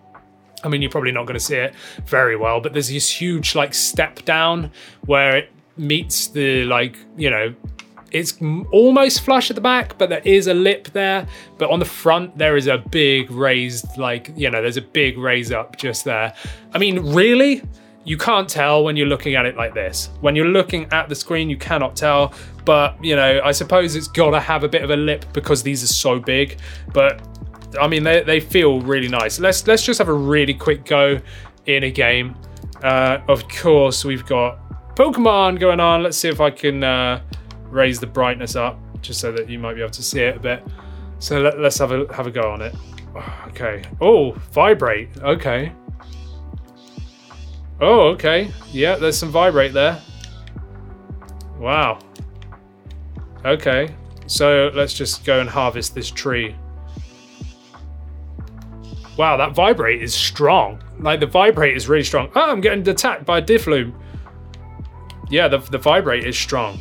I 0.62 0.68
mean, 0.68 0.82
you're 0.82 0.90
probably 0.90 1.12
not 1.12 1.26
going 1.26 1.38
to 1.38 1.44
see 1.44 1.56
it 1.56 1.74
very 2.06 2.36
well, 2.36 2.60
but 2.60 2.72
there's 2.72 2.88
this 2.88 3.10
huge 3.10 3.54
like 3.54 3.74
step 3.74 4.24
down 4.24 4.70
where 5.06 5.36
it 5.36 5.50
meets 5.76 6.28
the 6.28 6.64
like, 6.64 6.96
you 7.16 7.30
know, 7.30 7.54
it's 8.10 8.36
almost 8.72 9.20
flush 9.22 9.50
at 9.50 9.54
the 9.54 9.62
back, 9.62 9.96
but 9.96 10.08
there 10.08 10.22
is 10.24 10.48
a 10.48 10.54
lip 10.54 10.88
there. 10.92 11.26
But 11.58 11.70
on 11.70 11.78
the 11.78 11.84
front, 11.84 12.36
there 12.36 12.56
is 12.56 12.66
a 12.66 12.78
big 12.78 13.30
raised, 13.30 13.96
like, 13.96 14.32
you 14.36 14.50
know, 14.50 14.60
there's 14.60 14.76
a 14.76 14.82
big 14.82 15.16
raise 15.16 15.52
up 15.52 15.76
just 15.76 16.04
there. 16.04 16.34
I 16.74 16.78
mean, 16.78 17.14
really? 17.14 17.62
you 18.04 18.16
can't 18.16 18.48
tell 18.48 18.82
when 18.82 18.96
you're 18.96 19.06
looking 19.06 19.34
at 19.34 19.46
it 19.46 19.56
like 19.56 19.74
this. 19.74 20.10
When 20.20 20.34
you're 20.34 20.46
looking 20.46 20.90
at 20.92 21.08
the 21.08 21.14
screen, 21.14 21.50
you 21.50 21.56
cannot 21.56 21.96
tell. 21.96 22.32
But, 22.64 23.02
you 23.04 23.14
know, 23.14 23.40
I 23.44 23.52
suppose 23.52 23.94
it's 23.94 24.08
got 24.08 24.30
to 24.30 24.40
have 24.40 24.64
a 24.64 24.68
bit 24.68 24.82
of 24.82 24.90
a 24.90 24.96
lip 24.96 25.26
because 25.32 25.62
these 25.62 25.82
are 25.82 25.88
so 25.88 26.18
big. 26.18 26.58
But, 26.92 27.20
I 27.78 27.86
mean, 27.86 28.02
they, 28.02 28.22
they 28.22 28.40
feel 28.40 28.80
really 28.80 29.08
nice. 29.08 29.38
Let's, 29.38 29.66
let's 29.66 29.84
just 29.84 29.98
have 29.98 30.08
a 30.08 30.14
really 30.14 30.54
quick 30.54 30.84
go 30.84 31.20
in 31.66 31.84
a 31.84 31.90
game. 31.90 32.36
Uh, 32.82 33.18
of 33.28 33.46
course, 33.48 34.04
we've 34.04 34.24
got 34.26 34.58
Pokemon 34.96 35.60
going 35.60 35.80
on. 35.80 36.02
Let's 36.02 36.16
see 36.16 36.28
if 36.28 36.40
I 36.40 36.50
can 36.50 36.82
uh, 36.82 37.22
raise 37.64 38.00
the 38.00 38.06
brightness 38.06 38.56
up 38.56 38.78
just 39.02 39.20
so 39.20 39.32
that 39.32 39.48
you 39.48 39.58
might 39.58 39.74
be 39.74 39.80
able 39.80 39.90
to 39.90 40.02
see 40.02 40.20
it 40.20 40.36
a 40.36 40.40
bit. 40.40 40.62
So 41.18 41.38
let, 41.40 41.58
us 41.58 41.78
have 41.78 41.92
a 41.92 42.12
have 42.14 42.26
a 42.26 42.30
go 42.30 42.50
on 42.50 42.62
it. 42.62 42.74
Okay. 43.48 43.82
Oh, 44.00 44.30
vibrate. 44.52 45.08
Okay. 45.18 45.72
Oh, 47.80 48.08
okay. 48.10 48.50
Yeah, 48.70 48.96
there's 48.96 49.18
some 49.18 49.30
vibrate 49.30 49.72
there. 49.72 50.00
Wow. 51.58 51.98
Okay. 53.44 53.94
So 54.26 54.70
let's 54.72 54.94
just 54.94 55.24
go 55.24 55.40
and 55.40 55.50
harvest 55.50 55.94
this 55.94 56.10
tree. 56.10 56.54
Wow, 59.16 59.36
that 59.36 59.54
vibrate 59.54 60.02
is 60.02 60.14
strong. 60.14 60.82
Like 60.98 61.20
the 61.20 61.26
vibrate 61.26 61.76
is 61.76 61.88
really 61.88 62.04
strong. 62.04 62.30
Oh, 62.34 62.50
I'm 62.50 62.60
getting 62.60 62.86
attacked 62.88 63.24
by 63.24 63.38
a 63.38 63.42
Drifloon. 63.42 63.92
Yeah, 65.28 65.48
the, 65.48 65.58
the 65.58 65.78
vibrate 65.78 66.24
is 66.24 66.38
strong. 66.38 66.78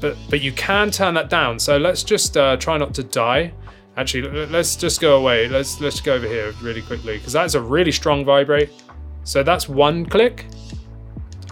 But 0.00 0.16
but 0.30 0.40
you 0.40 0.52
can 0.52 0.90
turn 0.90 1.14
that 1.14 1.28
down. 1.28 1.58
So 1.58 1.76
let's 1.76 2.02
just 2.02 2.36
uh, 2.36 2.56
try 2.56 2.76
not 2.78 2.94
to 2.94 3.02
die. 3.02 3.52
Actually, 3.96 4.46
let's 4.46 4.76
just 4.76 5.00
go 5.00 5.16
away. 5.16 5.48
Let's 5.48 5.80
let's 5.80 6.00
go 6.00 6.14
over 6.14 6.26
here 6.26 6.52
really 6.62 6.82
quickly 6.82 7.18
because 7.18 7.32
that's 7.32 7.54
a 7.54 7.60
really 7.60 7.90
strong 7.90 8.24
vibrate. 8.24 8.70
So 9.24 9.42
that's 9.42 9.68
one 9.68 10.06
click. 10.06 10.46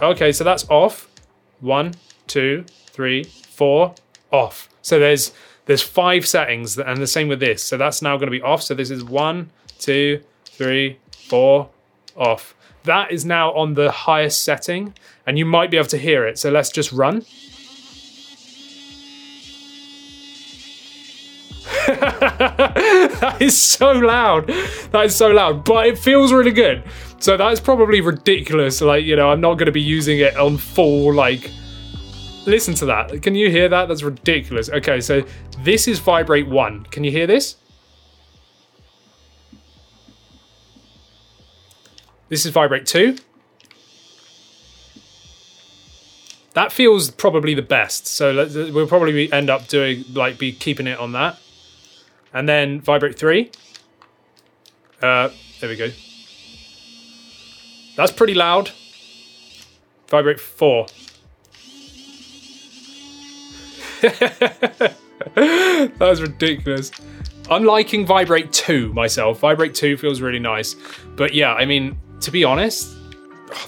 Okay, 0.01 0.31
so 0.31 0.43
that's 0.43 0.65
off. 0.69 1.09
One, 1.59 1.93
two, 2.27 2.63
three, 2.87 3.23
four, 3.23 3.93
off. 4.31 4.69
So 4.81 4.99
there's 4.99 5.33
there's 5.67 5.83
five 5.83 6.25
settings, 6.25 6.79
and 6.79 6.99
the 6.99 7.07
same 7.07 7.27
with 7.27 7.39
this. 7.39 7.63
So 7.63 7.77
that's 7.77 8.01
now 8.01 8.17
going 8.17 8.27
to 8.27 8.31
be 8.31 8.41
off. 8.41 8.63
So 8.63 8.73
this 8.73 8.89
is 8.89 9.03
one, 9.03 9.51
two, 9.79 10.21
three, 10.45 10.97
four, 11.11 11.69
off. 12.15 12.55
That 12.85 13.11
is 13.11 13.25
now 13.25 13.53
on 13.53 13.73
the 13.75 13.91
highest 13.91 14.43
setting, 14.43 14.93
and 15.25 15.37
you 15.37 15.45
might 15.45 15.69
be 15.69 15.77
able 15.77 15.89
to 15.89 15.97
hear 15.97 16.25
it. 16.25 16.39
So 16.39 16.49
let's 16.49 16.71
just 16.71 16.91
run. 16.91 17.25
that 21.87 23.37
is 23.41 23.59
so 23.59 23.91
loud. 23.91 24.47
That 24.91 25.05
is 25.05 25.15
so 25.15 25.29
loud, 25.29 25.65
but 25.65 25.87
it 25.87 25.97
feels 25.97 26.31
really 26.31 26.51
good. 26.51 26.83
So 27.19 27.35
that's 27.35 27.59
probably 27.59 27.99
ridiculous. 27.99 28.79
Like, 28.81 29.03
you 29.03 29.15
know, 29.15 29.29
I'm 29.29 29.41
not 29.41 29.55
going 29.55 29.65
to 29.65 29.71
be 29.71 29.81
using 29.81 30.19
it 30.19 30.37
on 30.37 30.57
full, 30.57 31.13
like, 31.13 31.51
listen 32.47 32.73
to 32.75 32.85
that. 32.85 33.21
Can 33.21 33.35
you 33.35 33.49
hear 33.51 33.69
that? 33.69 33.87
That's 33.87 34.03
ridiculous. 34.03 34.69
Okay, 34.69 35.01
so 35.01 35.23
this 35.59 35.87
is 35.87 35.99
vibrate 35.99 36.47
one. 36.47 36.85
Can 36.85 37.03
you 37.03 37.11
hear 37.11 37.27
this? 37.27 37.57
This 42.29 42.45
is 42.45 42.51
vibrate 42.51 42.85
two. 42.85 43.17
That 46.53 46.71
feels 46.71 47.11
probably 47.11 47.53
the 47.53 47.61
best. 47.61 48.07
So 48.07 48.33
we'll 48.73 48.87
probably 48.87 49.31
end 49.31 49.49
up 49.49 49.67
doing, 49.67 50.03
like, 50.13 50.39
be 50.39 50.51
keeping 50.51 50.87
it 50.87 50.97
on 50.97 51.11
that. 51.11 51.37
And 52.33 52.49
then 52.49 52.81
vibrate 52.81 53.17
three. 53.17 53.51
Uh, 55.01 55.29
there 55.59 55.69
we 55.69 55.75
go. 55.75 55.91
That's 57.95 58.11
pretty 58.11 58.33
loud. 58.33 58.71
Vibrate 60.09 60.39
four. 60.39 60.87
that 65.35 65.97
was 65.99 66.21
ridiculous. 66.21 66.91
I'm 67.49 67.63
liking 67.63 68.05
Vibrate 68.05 68.51
2 68.51 68.93
myself. 68.93 69.39
Vibrate 69.39 69.73
2 69.73 69.97
feels 69.97 70.21
really 70.21 70.39
nice. 70.39 70.75
But 71.15 71.33
yeah, 71.33 71.53
I 71.53 71.65
mean, 71.65 71.97
to 72.21 72.31
be 72.31 72.43
honest, 72.43 72.97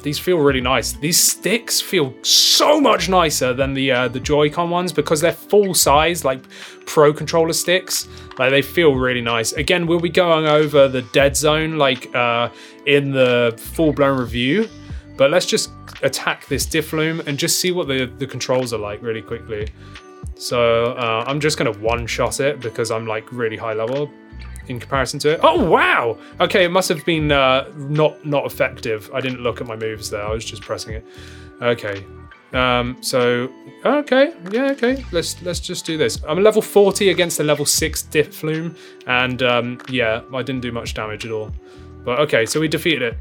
these 0.03 0.19
feel 0.19 0.37
really 0.37 0.61
nice. 0.61 0.93
These 0.93 1.17
sticks 1.17 1.79
feel 1.79 2.13
so 2.23 2.81
much 2.81 3.07
nicer 3.07 3.53
than 3.53 3.73
the 3.73 3.91
uh, 3.91 4.07
the 4.09 4.19
Joy-Con 4.19 4.69
ones 4.69 4.91
because 4.91 5.21
they're 5.21 5.31
full 5.31 5.73
size, 5.73 6.25
like 6.25 6.41
Pro 6.85 7.13
controller 7.13 7.53
sticks. 7.53 8.07
Like 8.37 8.51
they 8.51 8.61
feel 8.61 8.95
really 8.95 9.21
nice. 9.21 9.53
Again, 9.53 9.87
we'll 9.87 9.99
be 9.99 10.09
going 10.09 10.45
over 10.45 10.87
the 10.87 11.01
Dead 11.13 11.37
Zone 11.37 11.77
like 11.77 12.13
uh, 12.15 12.49
in 12.85 13.11
the 13.11 13.53
full 13.57 13.93
blown 13.93 14.19
review. 14.19 14.67
But 15.17 15.31
let's 15.31 15.45
just 15.45 15.71
attack 16.01 16.47
this 16.47 16.65
Drifloon 16.65 17.25
and 17.27 17.37
just 17.37 17.59
see 17.59 17.71
what 17.71 17.87
the 17.87 18.05
the 18.05 18.27
controls 18.27 18.73
are 18.73 18.79
like 18.79 19.01
really 19.01 19.21
quickly. 19.21 19.69
So 20.39 20.93
uh, 20.93 21.25
I'm 21.27 21.41
just 21.41 21.57
gonna 21.57 21.73
one 21.73 22.07
shot 22.07 22.39
it 22.39 22.61
because 22.61 22.91
I'm 22.91 23.05
like 23.05 23.29
really 23.31 23.57
high 23.57 23.73
level 23.73 24.09
in 24.67 24.79
comparison 24.79 25.19
to 25.19 25.33
it. 25.33 25.39
Oh 25.43 25.63
wow! 25.63 26.17
Okay, 26.39 26.63
it 26.63 26.71
must 26.71 26.87
have 26.87 27.05
been 27.05 27.31
uh, 27.31 27.69
not 27.75 28.25
not 28.25 28.45
effective. 28.45 29.11
I 29.13 29.19
didn't 29.19 29.41
look 29.41 29.59
at 29.59 29.67
my 29.67 29.75
moves 29.75 30.09
there. 30.09 30.23
I 30.23 30.31
was 30.31 30.45
just 30.45 30.61
pressing 30.61 30.93
it. 30.95 31.05
Okay. 31.61 32.05
Um, 32.53 32.97
so 33.01 33.51
okay, 33.85 34.33
yeah, 34.49 34.71
okay. 34.71 35.03
Let's 35.11 35.41
let's 35.41 35.59
just 35.59 35.85
do 35.85 35.97
this. 35.97 36.23
I'm 36.27 36.41
level 36.41 36.61
40 36.61 37.09
against 37.09 37.39
a 37.41 37.43
level 37.43 37.65
six 37.65 38.03
Drifloon, 38.03 38.77
and 39.07 39.43
um, 39.43 39.81
yeah, 39.89 40.21
I 40.33 40.41
didn't 40.41 40.61
do 40.61 40.71
much 40.71 40.93
damage 40.93 41.25
at 41.25 41.31
all. 41.31 41.51
But 42.05 42.19
okay, 42.21 42.45
so 42.45 42.61
we 42.61 42.69
defeated 42.69 43.01
it. 43.01 43.17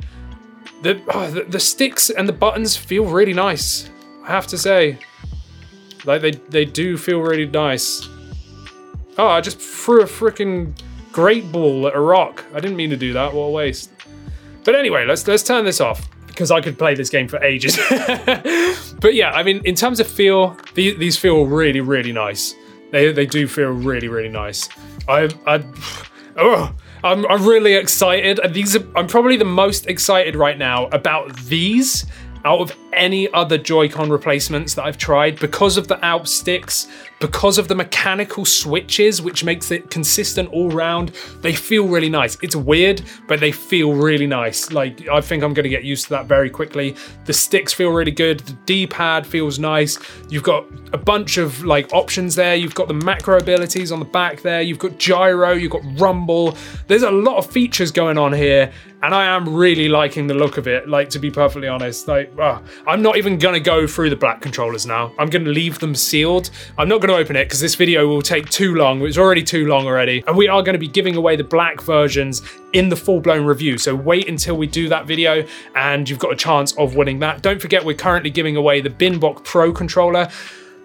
The, 0.83 1.03
oh, 1.13 1.29
the 1.31 1.43
the 1.43 1.61
sticks 1.61 2.11
and 2.11 2.29
the 2.29 2.33
buttons 2.33 2.77
feel 2.77 3.07
really 3.07 3.35
nice. 3.35 3.91
I 4.23 4.29
have 4.29 4.47
to 4.49 4.59
say, 4.59 4.99
like 6.05 6.23
they 6.23 6.33
they 6.33 6.65
do 6.65 6.97
feel 6.97 7.21
really 7.21 7.47
nice. 7.47 8.09
Oh, 9.17 9.29
I 9.29 9.41
just 9.41 9.59
threw 9.59 10.03
a 10.03 10.07
freaking 10.07 10.79
great 11.13 11.51
ball 11.51 11.87
at 11.89 11.95
a 11.95 12.01
rock. 12.01 12.45
I 12.55 12.61
didn't 12.61 12.77
mean 12.77 12.91
to 12.91 12.97
do 12.97 13.13
that. 13.15 13.33
What 13.33 13.45
a 13.45 13.51
waste. 13.51 13.91
But 14.65 14.75
anyway, 14.75 15.05
let's 15.07 15.27
let's 15.27 15.43
turn 15.43 15.65
this 15.65 15.81
off 15.81 16.09
because 16.27 16.51
I 16.51 16.61
could 16.61 16.79
play 16.79 16.95
this 16.95 17.11
game 17.11 17.27
for 17.27 17.43
ages. 17.43 17.77
but 19.01 19.15
yeah, 19.15 19.33
I 19.33 19.43
mean, 19.43 19.61
in 19.65 19.75
terms 19.75 19.99
of 19.99 20.07
feel, 20.07 20.57
these, 20.75 20.97
these 20.99 21.17
feel 21.17 21.47
really, 21.47 21.81
really 21.81 22.13
nice. 22.13 22.55
They 22.93 23.13
they 23.13 23.27
do 23.27 23.49
feel 23.49 23.71
really, 23.71 24.09
really 24.09 24.29
nice. 24.29 24.69
I 25.09 25.29
I 25.47 25.65
oh. 26.37 26.75
I'm, 27.05 27.25
I'm 27.27 27.47
really 27.47 27.75
excited. 27.75 28.41
These 28.53 28.75
are, 28.75 28.85
I'm 28.97 29.07
probably 29.07 29.37
the 29.37 29.45
most 29.45 29.87
excited 29.87 30.35
right 30.35 30.59
now 30.59 30.87
about 30.89 31.33
these 31.45 32.07
out 32.45 32.61
of 32.61 32.77
any 32.99 33.33
other 33.33 33.57
Joy-Con 33.57 34.11
replacements 34.11 34.75
that 34.75 34.85
I've 34.85 34.99
tried 34.99 35.39
because 35.39 35.79
of 35.79 35.89
the 35.89 36.05
Alp 36.05 36.27
sticks, 36.27 36.89
because 37.21 37.57
of 37.57 37.69
the 37.69 37.75
mechanical 37.75 38.45
switches, 38.45 39.23
which 39.23 39.45
makes 39.45 39.71
it 39.71 39.91
consistent 39.91 40.51
all 40.53 40.71
round. 40.71 41.11
They 41.41 41.55
feel 41.55 41.89
really 41.89 42.11
nice. 42.11 42.37
It's 42.43 42.57
weird, 42.57 43.03
but 43.27 43.41
they 43.41 43.53
feel 43.53 43.95
really 43.95 44.27
nice. 44.27 44.73
Like, 44.73 45.09
I 45.09 45.21
think 45.21 45.43
I'm 45.43 45.55
going 45.55 45.65
to 45.65 45.71
get 45.71 45.85
used 45.85 46.05
to 46.05 46.11
that 46.11 46.27
very 46.27 46.51
quickly. 46.51 46.97
The 47.25 47.33
sticks 47.33 47.73
feel 47.73 47.91
really 47.91 48.11
good. 48.11 48.41
The 48.41 48.53
D-pad 48.67 49.27
feels 49.27 49.59
nice. 49.59 49.99
You've 50.29 50.43
got 50.43 50.67
a 50.93 50.99
bunch 50.99 51.39
of 51.39 51.65
like 51.65 51.93
options 51.93 52.35
there. 52.35 52.55
You've 52.55 52.75
got 52.75 52.89
the 52.89 52.95
macro 52.95 53.39
abilities 53.39 53.93
on 53.93 54.01
the 54.01 54.05
back 54.05 54.43
there. 54.43 54.61
You've 54.61 54.79
got 54.79 54.99
gyro, 54.99 55.53
you've 55.53 55.73
got 55.73 55.83
rumble. 56.01 56.57
There's 56.87 57.03
a 57.03 57.11
lot 57.11 57.37
of 57.37 57.51
features 57.51 57.91
going 57.93 58.19
on 58.19 58.33
here 58.33 58.73
and 59.03 59.15
I 59.15 59.27
am 59.27 59.55
really 59.55 59.89
liking 59.89 60.27
the 60.27 60.35
look 60.35 60.57
of 60.57 60.67
it. 60.67 60.89
Like 60.89 61.09
to 61.11 61.19
be 61.19 61.31
perfectly 61.31 61.69
honest, 61.69 62.09
like 62.09 62.33
oh, 62.39 62.63
I'm 62.88 63.03
not 63.03 63.18
even 63.18 63.37
gonna 63.37 63.61
go 63.61 63.87
through 63.87 64.09
the 64.09 64.16
black 64.16 64.40
controllers 64.40 64.87
now. 64.87 65.12
I'm 65.18 65.29
gonna 65.29 65.51
leave 65.51 65.79
them 65.79 65.94
sealed. 65.94 66.48
I'm 66.79 66.88
not 66.88 67.03
gonna 67.03 67.16
open 67.18 67.37
it 67.37 67.44
because 67.44 67.61
this 67.61 67.74
video 67.74 68.07
will 68.09 68.22
take 68.22 68.48
too 68.48 68.74
long. 68.77 69.03
It's 69.03 69.18
already 69.18 69.42
too 69.42 69.66
long 69.66 69.85
already. 69.85 70.24
And 70.27 70.35
we 70.35 70.48
are 70.48 70.62
gonna 70.62 70.79
be 70.79 70.88
giving 70.88 71.14
away 71.14 71.37
the 71.37 71.44
black 71.44 71.83
versions 71.83 72.40
in 72.72 72.88
the 72.88 72.96
full-blown 72.96 73.44
review. 73.44 73.77
So 73.77 73.94
wait 73.94 74.27
until 74.27 74.57
we 74.57 74.66
do 74.66 74.88
that 74.88 75.07
video 75.07 75.44
and 75.74 76.09
you've 76.09 76.18
got 76.18 76.33
a 76.33 76.37
chance 76.37 76.72
of 76.79 76.96
winning 76.96 77.18
that. 77.18 77.42
Don't 77.42 77.61
forget 77.61 77.85
we're 77.85 77.94
currently 77.94 78.31
giving 78.31 78.57
away 78.57 78.81
the 78.81 78.88
Binbok 78.88 79.44
Pro 79.44 79.70
controller. 79.70 80.31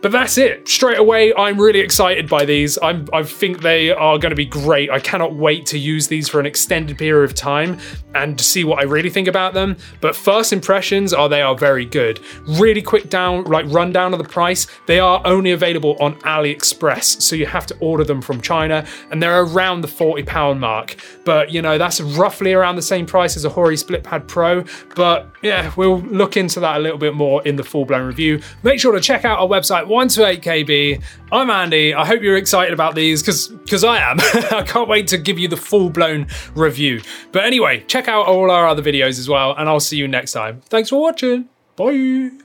But 0.04 0.12
that's 0.12 0.38
it. 0.38 0.68
Straight 0.68 0.98
away, 0.98 1.34
I'm 1.34 1.58
really 1.60 1.80
excited 1.80 2.28
by 2.28 2.44
these. 2.44 2.78
I'm, 2.84 3.08
I 3.14 3.24
think 3.24 3.62
they 3.62 3.90
are 3.90 4.18
going 4.18 4.32
to 4.32 4.36
be 4.36 4.46
great. 4.46 4.92
I 4.92 5.00
cannot 5.00 5.34
wait 5.34 5.66
to 5.68 5.80
use 5.80 6.10
these 6.10 6.28
for 6.28 6.42
an 6.42 6.46
extended 6.46 6.98
period 6.98 7.24
of 7.24 7.34
time 7.34 7.80
and 8.14 8.40
see 8.40 8.66
what 8.66 8.80
I 8.80 8.84
really 8.84 9.10
think 9.10 9.30
about 9.30 9.54
them. 9.54 9.78
But 10.02 10.14
first 10.14 10.52
impressions 10.52 11.14
are 11.14 11.30
they 11.30 11.42
are 11.42 11.56
very 11.56 11.86
good. 11.86 12.20
Really 12.46 12.82
quick 12.82 13.10
down, 13.10 13.46
like 13.46 13.66
rundown 13.70 14.12
of 14.14 14.20
the 14.20 14.28
price. 14.28 14.68
They 14.88 15.00
are 15.00 15.22
only 15.24 15.52
available 15.52 15.96
on 16.02 16.16
AliExpress, 16.20 17.22
so 17.22 17.38
you 17.38 17.46
have 17.46 17.66
to 17.68 17.78
order 17.80 18.04
them 18.04 18.22
from 18.22 18.42
China, 18.42 18.86
and 19.10 19.24
they're 19.24 19.44
around 19.44 19.82
the 19.82 19.88
40 19.88 20.24
pound 20.24 20.60
mark. 20.60 20.98
But 21.24 21.52
you 21.52 21.62
know 21.62 21.78
that's 21.78 22.02
roughly 22.02 22.52
around 22.52 22.76
the 22.76 22.82
same 22.82 23.06
price 23.06 23.38
as 23.38 23.46
a 23.46 23.50
Hori 23.50 23.76
SplitPad 23.76 24.28
Pro. 24.28 24.66
But 24.96 25.30
yeah, 25.42 25.72
we'll 25.78 26.02
look 26.02 26.36
into 26.36 26.60
that 26.60 26.76
a 26.76 26.80
little 26.80 26.98
bit 26.98 27.14
more 27.14 27.42
in 27.44 27.56
the 27.56 27.64
full 27.64 27.86
blown 27.86 28.06
review. 28.06 28.42
Make 28.64 28.82
sure 28.82 28.92
to 28.92 29.00
check 29.00 29.24
out 29.24 29.40
our 29.40 29.48
website 29.48 29.88
128KB. 29.94 31.02
I'm 31.32 31.50
Andy. 31.50 31.94
I 31.94 32.06
hope 32.06 32.22
you're 32.22 32.38
excited 32.38 32.74
about 32.74 32.96
these 32.96 33.22
because 33.22 33.48
because 33.48 33.84
I 33.84 33.98
am. 34.00 34.18
I 34.52 34.64
can't 34.64 34.90
wait 34.90 35.08
to 35.08 35.18
give 35.18 35.38
you 35.40 35.48
the 35.48 35.58
full 35.58 35.90
blown 35.90 36.28
review. 36.56 37.02
But 37.32 37.46
anyway, 37.46 37.84
check 37.88 38.08
out 38.08 38.28
all 38.28 38.52
our 38.52 38.68
other 38.68 38.82
videos 38.82 39.20
as 39.20 39.30
well, 39.30 39.56
and 39.56 39.70
I'll 39.70 39.80
see 39.80 39.98
you 39.98 40.08
next 40.08 40.32
time. 40.34 40.62
Thanks 40.66 40.90
for 40.90 41.02
watching. 41.02 41.50
Bye. 41.76 42.43